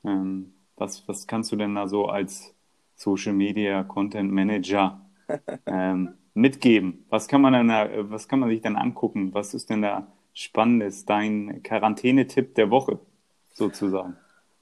Ähm, 0.04 0.52
was, 0.74 1.06
was 1.06 1.24
kannst 1.28 1.52
du 1.52 1.56
denn 1.56 1.76
da 1.76 1.86
so 1.86 2.06
als 2.06 2.52
Social 2.96 3.32
Media 3.32 3.84
Content 3.84 4.32
Manager 4.32 5.02
ähm, 5.66 6.14
mitgeben? 6.34 7.04
Was 7.08 7.28
kann 7.28 7.40
man 7.40 7.52
denn 7.52 7.68
da, 7.68 7.88
was 8.10 8.26
kann 8.26 8.40
man 8.40 8.48
sich 8.48 8.62
denn 8.62 8.74
angucken? 8.74 9.32
Was 9.34 9.54
ist 9.54 9.70
denn 9.70 9.82
da 9.82 10.08
Spannendes? 10.34 11.04
Dein 11.04 11.62
Quarantänetipp 11.62 12.56
der 12.56 12.72
Woche 12.72 12.98
sozusagen? 13.52 14.16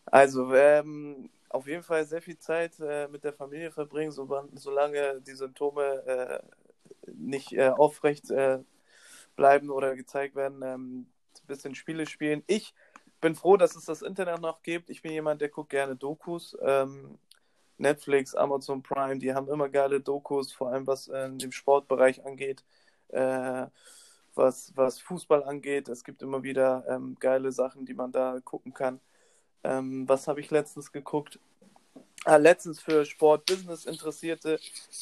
Also, 0.04 0.52
ähm, 0.52 1.30
auf 1.48 1.66
jeden 1.66 1.82
Fall 1.82 2.04
sehr 2.04 2.22
viel 2.22 2.38
Zeit 2.38 2.78
äh, 2.80 3.08
mit 3.08 3.24
der 3.24 3.32
Familie 3.32 3.70
verbringen, 3.70 4.12
so, 4.12 4.28
solange 4.54 5.20
die 5.20 5.34
Symptome 5.34 5.82
äh, 6.06 6.40
nicht 7.12 7.52
äh, 7.52 7.68
aufrecht 7.68 8.30
äh, 8.30 8.58
bleiben 9.36 9.70
oder 9.70 9.96
gezeigt 9.96 10.34
werden. 10.34 10.62
Ähm, 10.62 11.06
ein 11.42 11.46
bisschen 11.46 11.74
Spiele 11.74 12.06
spielen. 12.06 12.42
Ich 12.46 12.74
bin 13.20 13.34
froh, 13.34 13.56
dass 13.56 13.76
es 13.76 13.84
das 13.84 14.02
Internet 14.02 14.40
noch 14.40 14.62
gibt. 14.62 14.90
Ich 14.90 15.02
bin 15.02 15.12
jemand, 15.12 15.40
der 15.40 15.48
guckt 15.48 15.70
gerne 15.70 15.96
Dokus. 15.96 16.56
Ähm, 16.62 17.18
Netflix, 17.78 18.34
Amazon 18.34 18.82
Prime, 18.82 19.18
die 19.18 19.32
haben 19.34 19.48
immer 19.48 19.68
geile 19.68 20.00
Dokus, 20.00 20.52
vor 20.52 20.72
allem 20.72 20.86
was 20.86 21.08
äh, 21.08 21.30
dem 21.30 21.52
Sportbereich 21.52 22.24
angeht, 22.26 22.64
äh, 23.08 23.66
was, 24.34 24.72
was 24.76 25.00
Fußball 25.00 25.44
angeht. 25.44 25.88
Es 25.88 26.04
gibt 26.04 26.22
immer 26.22 26.42
wieder 26.42 26.84
ähm, 26.88 27.16
geile 27.20 27.52
Sachen, 27.52 27.86
die 27.86 27.94
man 27.94 28.12
da 28.12 28.40
gucken 28.44 28.74
kann. 28.74 29.00
Ähm, 29.64 30.08
was 30.08 30.28
habe 30.28 30.40
ich 30.40 30.50
letztens 30.50 30.92
geguckt? 30.92 31.38
Ah, 32.24 32.36
letztens 32.36 32.80
für 32.80 33.04
Sport-Business-Interessierte 33.04 34.58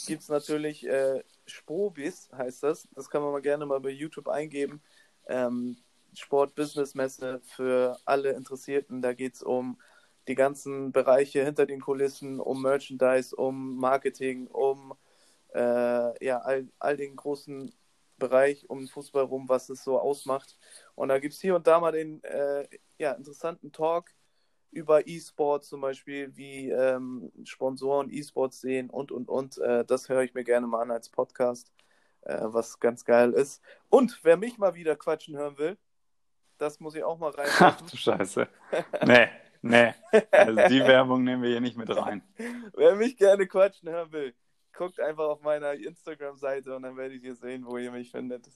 gibt 0.07 0.23
es 0.23 0.29
natürlich 0.29 0.87
äh, 0.87 1.25
Sprobis, 1.47 2.29
heißt 2.37 2.63
das. 2.63 2.89
Das 2.95 3.09
kann 3.11 3.23
man 3.23 3.33
mal 3.33 3.43
gerne 3.43 3.67
mal 3.67 3.81
bei 3.81 3.91
YouTube 3.91 4.29
eingeben. 4.29 4.83
Ähm, 5.27 5.79
Sport-Business-Messe 6.15 7.41
für 7.45 7.99
alle 8.05 8.33
Interessierten. 8.33 9.03
Da 9.03 9.13
geht 9.13 9.35
es 9.35 9.43
um 9.43 9.79
die 10.29 10.35
ganzen 10.35 10.93
Bereiche 10.93 11.45
hinter 11.45 11.67
den 11.67 11.81
Kulissen, 11.81 12.41
um 12.41 12.63
Merchandise, 12.63 13.35
um 13.35 13.77
Marketing, 13.77 14.47
um 14.49 14.95
äh, 15.55 16.25
ja, 16.25 16.39
all, 16.39 16.69
all 16.79 16.97
den 16.97 17.17
großen 17.17 17.73
Bereich 18.19 18.69
um 18.69 18.81
den 18.81 18.89
Fußball 18.89 19.25
rum, 19.25 19.49
was 19.49 19.69
es 19.69 19.85
so 19.85 19.99
ausmacht. 19.99 20.57
Und 20.95 21.09
da 21.09 21.19
gibt 21.19 21.35
es 21.35 21.41
hier 21.41 21.57
und 21.57 21.67
da 21.67 21.81
mal 21.81 21.93
den 21.93 22.23
äh, 22.25 22.67
ja, 22.99 23.13
interessanten 23.13 23.73
Talk 23.73 24.11
über 24.77 25.07
E-Sport 25.07 25.65
zum 25.65 25.81
Beispiel, 25.81 26.37
wie 26.37 26.71
ähm, 26.71 27.33
Sponsoren 27.45 28.11
E-Sports 28.13 28.61
sehen 28.61 28.91
und, 28.91 29.11
und, 29.11 29.29
und. 29.29 29.59
Äh, 29.59 29.85
das 29.85 30.09
höre 30.09 30.23
ich 30.23 30.35
mir 30.35 30.45
gerne 30.45 30.67
mal 30.67 30.83
an 30.83 30.91
als 30.91 31.09
Podcast, 31.09 31.73
äh, 32.21 32.39
was 32.43 32.79
ganz 32.79 33.05
geil 33.05 33.33
ist. 33.33 33.63
Und 33.89 34.21
wer 34.23 34.37
mich 34.37 34.59
mal 34.59 34.75
wieder 34.75 34.95
quatschen 34.95 35.37
hören 35.37 35.57
will, 35.57 35.79
das 36.59 36.79
muss 36.79 36.95
ich 36.95 37.03
auch 37.03 37.19
mal 37.19 37.31
rein. 37.37 37.49
Ach 37.59 37.81
du 37.81 37.97
Scheiße. 37.97 38.47
Nee, 39.07 39.29
nee. 39.63 39.95
Also 40.31 40.69
die 40.69 40.81
Werbung 40.81 41.25
nehmen 41.25 41.43
wir 41.43 41.51
hier 41.51 41.61
nicht 41.63 41.79
mit 41.79 41.89
rein. 41.97 42.23
wer 42.75 42.95
mich 42.97 43.17
gerne 43.17 43.47
quatschen 43.47 43.89
hören 43.89 44.13
will, 44.13 44.35
guckt 44.75 45.01
einfach 45.01 45.25
auf 45.25 45.41
meiner 45.41 45.73
Instagram-Seite 45.73 46.77
und 46.77 46.83
dann 46.83 46.99
werdet 46.99 47.23
ihr 47.23 47.35
sehen, 47.35 47.65
wo 47.65 47.79
ihr 47.79 47.91
mich 47.91 48.11
findet. 48.11 48.47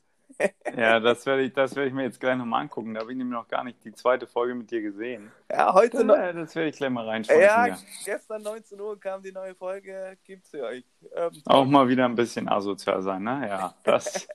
Ja, 0.77 1.01
das 1.01 1.27
werde 1.27 1.43
ich, 1.43 1.53
das 1.53 1.77
ich 1.77 1.93
mir 1.93 2.05
jetzt 2.05 2.21
gleich 2.21 2.37
nochmal 2.37 2.63
angucken. 2.63 2.95
Da 2.95 3.01
habe 3.01 3.13
ich 3.13 3.19
nämlich 3.19 3.35
noch 3.35 3.49
gar 3.49 3.65
nicht 3.65 3.85
die 3.85 3.93
zweite 3.93 4.27
Folge 4.27 4.55
mit 4.55 4.71
dir 4.71 4.83
gesehen. 4.83 5.31
Ja, 5.51 5.73
heute 5.73 6.05
noch. 6.05 6.15
Das 6.17 6.55
werde 6.55 6.71
ich 6.71 6.77
gleich 6.77 6.91
mal 6.91 7.07
reinschauen. 7.07 7.41
Ja, 7.41 7.67
ja, 7.67 7.79
gestern 8.05 8.43
19 8.43 8.81
Uhr 8.81 8.99
kam 8.99 9.23
die 9.23 9.33
neue 9.33 9.55
Folge. 9.55 10.17
Gibt's 10.25 10.51
für 10.51 10.65
euch. 10.65 10.85
Ähm, 11.15 11.31
Auch 11.47 11.65
mal 11.65 11.89
wieder 11.89 12.05
ein 12.05 12.15
bisschen 12.15 12.49
asozial 12.49 13.03
sein, 13.03 13.23
ne? 13.23 13.47
Ja, 13.49 13.75
das, 13.85 14.29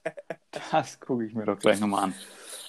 das 0.71 0.99
gucke 0.99 1.25
ich 1.25 1.33
mir 1.33 1.45
doch 1.45 1.59
gleich 1.59 1.79
nochmal 1.79 2.05
an. 2.05 2.13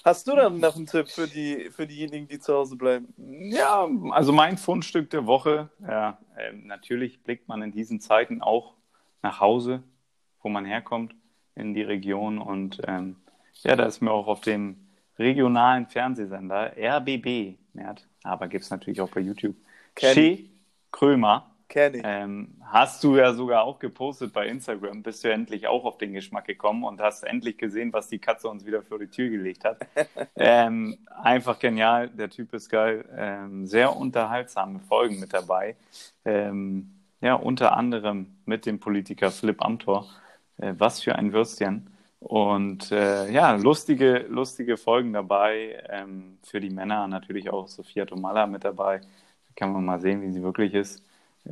Hast 0.07 0.25
du 0.25 0.35
dann 0.35 0.59
noch 0.59 0.77
einen 0.77 0.85
Tipp 0.85 1.09
für, 1.09 1.27
die, 1.27 1.69
für 1.69 1.85
diejenigen, 1.85 2.29
die 2.29 2.39
zu 2.39 2.53
Hause 2.53 2.77
bleiben? 2.77 3.13
Ja, 3.51 3.85
also 4.11 4.31
mein 4.31 4.57
Fundstück 4.57 5.09
der 5.09 5.25
Woche. 5.25 5.69
Ja, 5.81 6.17
äh, 6.37 6.53
natürlich 6.53 7.21
blickt 7.23 7.49
man 7.49 7.61
in 7.61 7.71
diesen 7.73 7.99
Zeiten 7.99 8.41
auch 8.41 8.75
nach 9.21 9.41
Hause, 9.41 9.83
wo 10.41 10.47
man 10.47 10.63
herkommt, 10.63 11.13
in 11.57 11.73
die 11.73 11.81
Region. 11.81 12.37
Und 12.39 12.81
ähm, 12.87 13.17
ja, 13.63 13.75
da 13.75 13.85
ist 13.85 14.01
mir 14.01 14.11
auch 14.11 14.27
auf 14.27 14.41
dem 14.41 14.77
regionalen 15.17 15.87
Fernsehsender 15.87 16.73
RBB, 16.77 17.57
Mert, 17.73 18.07
aber 18.23 18.47
gibt 18.47 18.63
es 18.63 18.69
natürlich 18.69 19.01
auch 19.01 19.09
bei 19.09 19.21
YouTube, 19.21 19.55
Che 19.95 20.49
Krömer 20.91 21.57
Kenny. 21.67 22.01
Ähm, 22.03 22.55
hast 22.63 23.03
du 23.03 23.17
ja 23.17 23.33
sogar 23.33 23.63
auch 23.63 23.79
gepostet 23.79 24.31
bei 24.31 24.47
Instagram, 24.47 25.03
bist 25.03 25.23
du 25.23 25.31
endlich 25.31 25.67
auch 25.67 25.83
auf 25.83 25.97
den 25.97 26.13
Geschmack 26.13 26.45
gekommen 26.45 26.83
und 26.83 27.01
hast 27.01 27.23
endlich 27.23 27.57
gesehen, 27.57 27.91
was 27.91 28.07
die 28.07 28.19
Katze 28.19 28.47
uns 28.47 28.65
wieder 28.65 28.81
vor 28.81 28.99
die 28.99 29.07
Tür 29.07 29.29
gelegt 29.29 29.65
hat. 29.65 29.85
ähm, 30.35 30.97
einfach 31.21 31.59
genial, 31.59 32.09
der 32.09 32.29
Typ 32.29 32.53
ist 32.53 32.69
geil. 32.69 33.05
Ähm, 33.15 33.65
sehr 33.65 33.95
unterhaltsame 33.95 34.79
Folgen 34.79 35.19
mit 35.19 35.33
dabei. 35.33 35.75
Ähm, 36.23 36.91
ja, 37.19 37.33
unter 37.33 37.75
anderem 37.75 38.37
mit 38.45 38.65
dem 38.65 38.79
Politiker 38.79 39.31
Philipp 39.31 39.61
Amthor. 39.61 40.07
Äh, 40.57 40.73
was 40.77 41.01
für 41.01 41.15
ein 41.15 41.33
Würstchen. 41.33 41.89
Und 42.19 42.91
äh, 42.91 43.31
ja, 43.31 43.55
lustige, 43.55 44.25
lustige 44.29 44.77
Folgen 44.77 45.13
dabei. 45.13 45.83
Ähm, 45.89 46.39
für 46.43 46.59
die 46.59 46.69
Männer 46.69 47.07
natürlich 47.07 47.49
auch 47.51 47.67
Sophia 47.67 48.05
Tomalla 48.05 48.47
mit 48.47 48.63
dabei. 48.63 48.99
Da 48.99 49.53
kann 49.55 49.73
man 49.73 49.85
mal 49.85 50.01
sehen, 50.01 50.21
wie 50.21 50.31
sie 50.31 50.43
wirklich 50.43 50.73
ist 50.73 51.03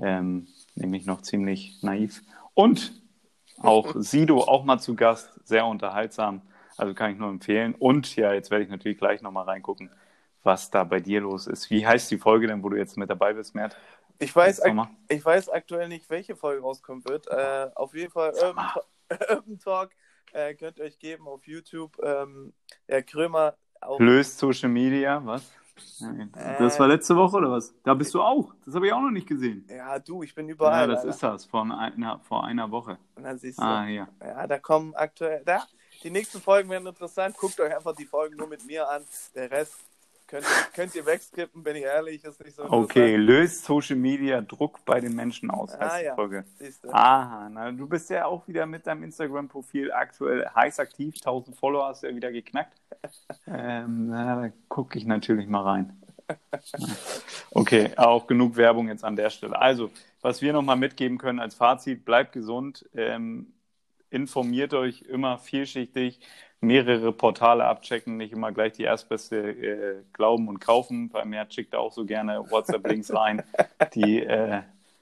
ähm, 0.02 0.48
nämlich 0.76 1.06
noch 1.06 1.22
ziemlich 1.22 1.82
naiv. 1.82 2.22
Und 2.54 2.94
auch 3.60 3.94
Sido 3.96 4.40
auch 4.40 4.64
mal 4.64 4.80
zu 4.80 4.96
Gast, 4.96 5.32
sehr 5.44 5.66
unterhaltsam. 5.66 6.42
Also 6.78 6.94
kann 6.94 7.12
ich 7.12 7.18
nur 7.18 7.30
empfehlen. 7.30 7.76
Und 7.76 8.16
ja, 8.16 8.34
jetzt 8.34 8.52
werde 8.52 8.64
ich 8.64 8.70
natürlich 8.70 8.98
gleich 8.98 9.22
nochmal 9.22 9.46
reingucken, 9.46 9.90
was 10.44 10.72
da 10.72 10.84
bei 10.84 11.00
dir 11.00 11.22
los 11.22 11.48
ist. 11.48 11.70
Wie 11.70 11.86
heißt 11.88 12.12
die 12.12 12.18
Folge 12.18 12.48
denn, 12.48 12.64
wo 12.64 12.70
du 12.70 12.78
jetzt 12.78 12.98
mit 12.98 13.10
dabei 13.10 13.34
bist, 13.34 13.56
Mert? 13.56 13.78
Ich 14.20 14.34
weiß, 14.34 14.62
ich 15.10 15.26
weiß 15.26 15.50
aktuell 15.50 15.90
nicht, 15.90 16.10
welche 16.10 16.36
Folge 16.36 16.62
rauskommen 16.62 17.04
wird. 17.06 17.28
Äh, 17.28 17.70
auf 17.76 17.94
jeden 17.94 18.12
Fall 18.12 18.34
Urban, 18.42 18.70
Urban 19.30 19.60
Talk 19.60 19.92
äh, 20.34 20.54
könnt 20.54 20.78
ihr 20.80 20.86
euch 20.86 21.00
geben 21.00 21.28
auf 21.28 21.48
YouTube. 21.48 21.98
Ähm, 22.04 22.54
ja, 22.88 23.02
Krömer. 23.02 23.56
Auch. 23.82 24.00
Löst 24.00 24.38
Social 24.38 24.70
Media, 24.70 25.22
was? 25.26 25.52
Das 26.34 26.80
war 26.80 26.88
letzte 26.88 27.16
Woche 27.18 27.36
oder 27.36 27.52
was? 27.52 27.74
Da 27.84 27.94
bist 27.94 28.14
du 28.14 28.22
auch. 28.22 28.54
Das 28.66 28.76
habe 28.76 28.88
ich 28.88 28.94
auch 28.94 29.02
noch 29.02 29.12
nicht 29.12 29.28
gesehen. 29.28 29.68
Ja, 29.70 30.00
du, 30.00 30.24
ich 30.24 30.34
bin 30.34 30.48
überall. 30.48 30.82
Ja, 30.82 30.88
das 30.88 31.00
Alter. 31.00 31.10
ist 31.10 31.24
das, 31.24 31.46
vor 31.46 31.64
einer, 31.64 32.20
vor 32.20 32.46
einer 32.46 32.72
Woche. 32.72 32.98
Na, 33.18 33.36
siehst 33.36 33.60
du. 33.60 33.64
Ah, 33.64 33.86
ja. 33.86 34.08
ja, 34.22 34.48
da 34.48 34.58
kommen 34.58 34.96
aktuell. 34.96 35.44
Da, 35.46 35.66
die 36.04 36.12
nächsten 36.12 36.40
Folgen 36.40 36.70
werden 36.70 36.88
interessant. 36.88 37.36
Guckt 37.38 37.60
euch 37.60 37.76
einfach 37.76 37.96
die 37.96 38.06
Folgen 38.06 38.38
nur 38.38 38.48
mit 38.48 38.66
mir 38.66 38.90
an. 38.90 39.04
Der 39.36 39.52
Rest 39.52 39.76
Könnt, 40.28 40.46
könnt 40.74 40.96
ihr 40.96 41.06
wegskippen, 41.06 41.62
bin 41.62 41.76
ich 41.76 41.84
ehrlich, 41.84 42.24
ist 42.24 42.44
nicht 42.44 42.56
so 42.56 42.64
Okay, 42.64 43.16
löst 43.16 43.64
Social 43.64 43.96
Media 43.96 44.42
Druck 44.42 44.84
bei 44.84 45.00
den 45.00 45.14
Menschen 45.14 45.52
aus, 45.52 45.78
heißt 45.78 45.96
ah, 45.96 46.02
ja. 46.02 46.16
Folge. 46.16 46.46
Aha, 46.92 47.48
na, 47.50 47.72
du 47.72 47.88
bist 47.88 48.10
ja 48.10 48.26
auch 48.26 48.48
wieder 48.48 48.66
mit 48.66 48.88
deinem 48.88 49.04
Instagram-Profil 49.04 49.92
aktuell 49.92 50.48
heiß 50.56 50.80
aktiv, 50.80 51.14
1000 51.16 51.56
Follower 51.56 51.90
hast 51.90 52.02
du 52.02 52.08
ja 52.08 52.16
wieder 52.16 52.32
geknackt. 52.32 52.76
ähm, 53.48 54.08
na, 54.08 54.48
da 54.48 54.54
gucke 54.68 54.98
ich 54.98 55.06
natürlich 55.06 55.48
mal 55.48 55.62
rein. 55.62 56.02
Okay, 57.52 57.92
auch 57.96 58.28
genug 58.28 58.58
Werbung 58.58 58.90
jetzt 58.90 59.04
an 59.04 59.16
der 59.16 59.30
Stelle. 59.30 59.58
Also, 59.58 59.92
was 60.22 60.42
wir 60.42 60.52
nochmal 60.52 60.76
mitgeben 60.76 61.18
können 61.18 61.40
als 61.40 61.56
Fazit, 61.56 62.04
bleibt 62.04 62.34
gesund, 62.34 62.86
ähm, 62.96 63.54
informiert 64.10 64.74
euch 64.74 65.04
immer 65.04 65.38
vielschichtig, 65.38 66.20
mehrere 66.66 67.12
Portale 67.12 67.66
abchecken, 67.66 68.18
nicht 68.18 68.34
immer 68.34 68.52
gleich 68.52 68.74
die 68.74 68.84
erstbeste 68.84 69.38
äh, 69.38 70.04
glauben 70.14 70.48
und 70.48 70.60
kaufen. 70.60 71.10
Bei 71.10 71.26
mir 71.26 71.46
schickt 71.50 71.74
er 71.74 71.80
auch 71.80 71.92
so 71.92 72.06
gerne 72.06 72.50
WhatsApp-Links 72.50 73.14
rein, 73.14 73.44
die 73.94 74.22
äh, 74.24 74.62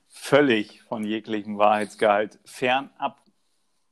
völlig 0.10 0.82
von 0.84 1.04
jeglichem 1.04 1.58
Wahrheitsgehalt 1.58 2.39
fernab 2.45 3.21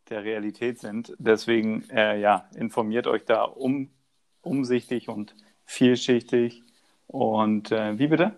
der 0.10 0.24
Realität 0.24 0.80
sind. 0.80 1.16
Deswegen, 1.18 1.90
äh, 1.90 2.20
ja, 2.20 2.50
informiert 2.56 3.08
euch 3.08 3.26
da 3.26 3.44
um, 3.44 3.90
umsichtig 4.42 5.10
und 5.10 5.36
vielschichtig. 5.66 6.64
Und 7.08 7.72
äh, 7.72 7.98
wie 7.98 8.08
bitte? 8.08 8.36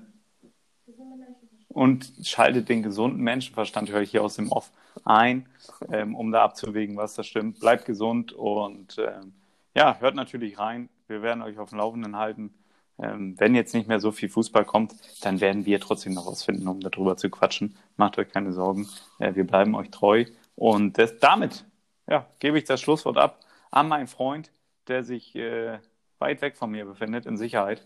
Und 1.73 2.13
schaltet 2.21 2.69
den 2.69 2.83
gesunden 2.83 3.21
Menschenverstand, 3.21 3.89
höre 3.89 4.01
ich 4.01 4.12
hier 4.12 4.23
aus 4.23 4.36
dem 4.36 4.51
Off, 4.51 4.71
ein, 5.05 5.47
ähm, 5.91 6.15
um 6.15 6.31
da 6.31 6.43
abzuwägen, 6.43 6.97
was 6.97 7.15
da 7.15 7.23
stimmt. 7.23 7.59
Bleibt 7.59 7.86
gesund 7.86 8.31
und 8.31 8.97
ähm, 8.99 9.33
ja, 9.75 9.97
hört 9.99 10.13
natürlich 10.13 10.59
rein. 10.59 10.89
Wir 11.07 11.23
werden 11.23 11.41
euch 11.41 11.57
auf 11.57 11.69
dem 11.69 11.79
Laufenden 11.79 12.15
halten. 12.15 12.53
Ähm, 12.99 13.33
wenn 13.39 13.55
jetzt 13.55 13.73
nicht 13.73 13.88
mehr 13.88 13.99
so 13.99 14.12
viel 14.12 14.29
Fußball 14.29 14.65
kommt, 14.65 14.93
dann 15.23 15.41
werden 15.41 15.65
wir 15.65 15.79
trotzdem 15.79 16.13
noch 16.13 16.27
was 16.27 16.43
finden, 16.43 16.67
um 16.67 16.79
darüber 16.79 17.17
zu 17.17 17.31
quatschen. 17.31 17.75
Macht 17.97 18.19
euch 18.19 18.29
keine 18.29 18.53
Sorgen. 18.53 18.88
Äh, 19.17 19.33
wir 19.33 19.47
bleiben 19.47 19.73
euch 19.73 19.89
treu. 19.89 20.25
Und 20.55 20.99
das, 20.99 21.17
damit 21.17 21.65
ja, 22.07 22.27
gebe 22.38 22.59
ich 22.59 22.65
das 22.65 22.81
Schlusswort 22.81 23.17
ab 23.17 23.39
an 23.71 23.88
meinen 23.88 24.07
Freund, 24.07 24.51
der 24.88 25.03
sich 25.03 25.36
äh, 25.36 25.79
weit 26.19 26.43
weg 26.43 26.55
von 26.55 26.69
mir 26.69 26.86
befindet, 26.86 27.25
in 27.25 27.38
Sicherheit. 27.38 27.83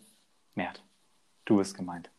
Mert, 0.55 0.83
du 1.45 1.57
bist 1.57 1.77
gemeint. 1.77 2.09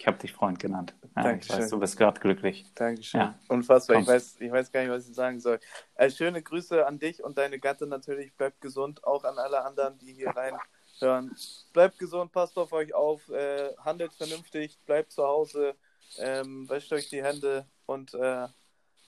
Ich 0.00 0.06
habe 0.06 0.16
dich 0.16 0.32
Freund 0.32 0.58
genannt. 0.58 0.94
Ja, 1.14 1.34
ich 1.34 1.46
weiß, 1.46 1.68
du 1.68 1.78
bist 1.78 1.98
gerade 1.98 2.18
glücklich. 2.18 2.64
Dankeschön. 2.74 3.20
Ja. 3.20 3.38
Unfassbar. 3.48 4.00
Ich 4.00 4.06
weiß, 4.06 4.40
ich 4.40 4.50
weiß 4.50 4.72
gar 4.72 4.80
nicht, 4.80 4.90
was 4.90 5.06
ich 5.06 5.14
sagen 5.14 5.40
soll. 5.40 5.60
Also 5.94 6.16
schöne 6.16 6.40
Grüße 6.40 6.86
an 6.86 6.98
dich 6.98 7.22
und 7.22 7.36
deine 7.36 7.58
Gattin 7.58 7.90
natürlich. 7.90 8.32
Bleibt 8.32 8.62
gesund. 8.62 9.04
Auch 9.04 9.24
an 9.24 9.36
alle 9.36 9.62
anderen, 9.62 9.98
die 9.98 10.14
hier 10.14 10.30
reinhören. 10.30 11.36
Bleibt 11.74 11.98
gesund, 11.98 12.32
passt 12.32 12.56
auf 12.56 12.72
euch 12.72 12.94
auf, 12.94 13.28
äh, 13.28 13.76
handelt 13.76 14.14
vernünftig, 14.14 14.78
bleibt 14.86 15.12
zu 15.12 15.22
Hause, 15.22 15.74
ähm, 16.16 16.66
wäscht 16.70 16.90
euch 16.94 17.10
die 17.10 17.22
Hände 17.22 17.66
und 17.84 18.14
äh, 18.14 18.48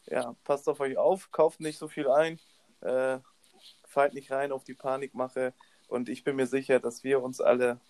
ja, 0.08 0.36
passt 0.44 0.68
auf 0.68 0.80
euch 0.80 0.98
auf, 0.98 1.30
kauft 1.30 1.60
nicht 1.60 1.78
so 1.78 1.88
viel 1.88 2.10
ein, 2.10 2.38
äh, 2.82 3.18
fallt 3.86 4.12
nicht 4.12 4.30
rein 4.30 4.52
auf 4.52 4.64
die 4.64 4.74
Panikmache. 4.74 5.54
Und 5.88 6.10
ich 6.10 6.22
bin 6.22 6.36
mir 6.36 6.46
sicher, 6.46 6.80
dass 6.80 7.02
wir 7.02 7.22
uns 7.22 7.40
alle 7.40 7.80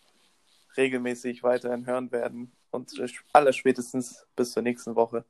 regelmäßig 0.77 1.43
weiterhin 1.43 1.85
hören 1.85 2.13
werden 2.13 2.53
und 2.73 2.93
aller 3.33 3.53
spätestens 3.53 4.27
bis 4.35 4.53
zur 4.53 4.63
nächsten 4.63 4.97
Woche. 4.97 5.25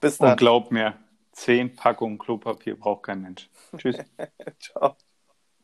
Bis 0.00 0.18
dann. 0.18 0.32
Und 0.32 0.38
glaub 0.38 0.70
mir, 0.72 0.98
zehn 1.32 1.74
Packungen 1.74 2.18
Klopapier 2.18 2.78
braucht 2.78 3.04
kein 3.04 3.22
Mensch. 3.22 3.48
Tschüss. 3.76 3.96
Ciao. 4.58 4.96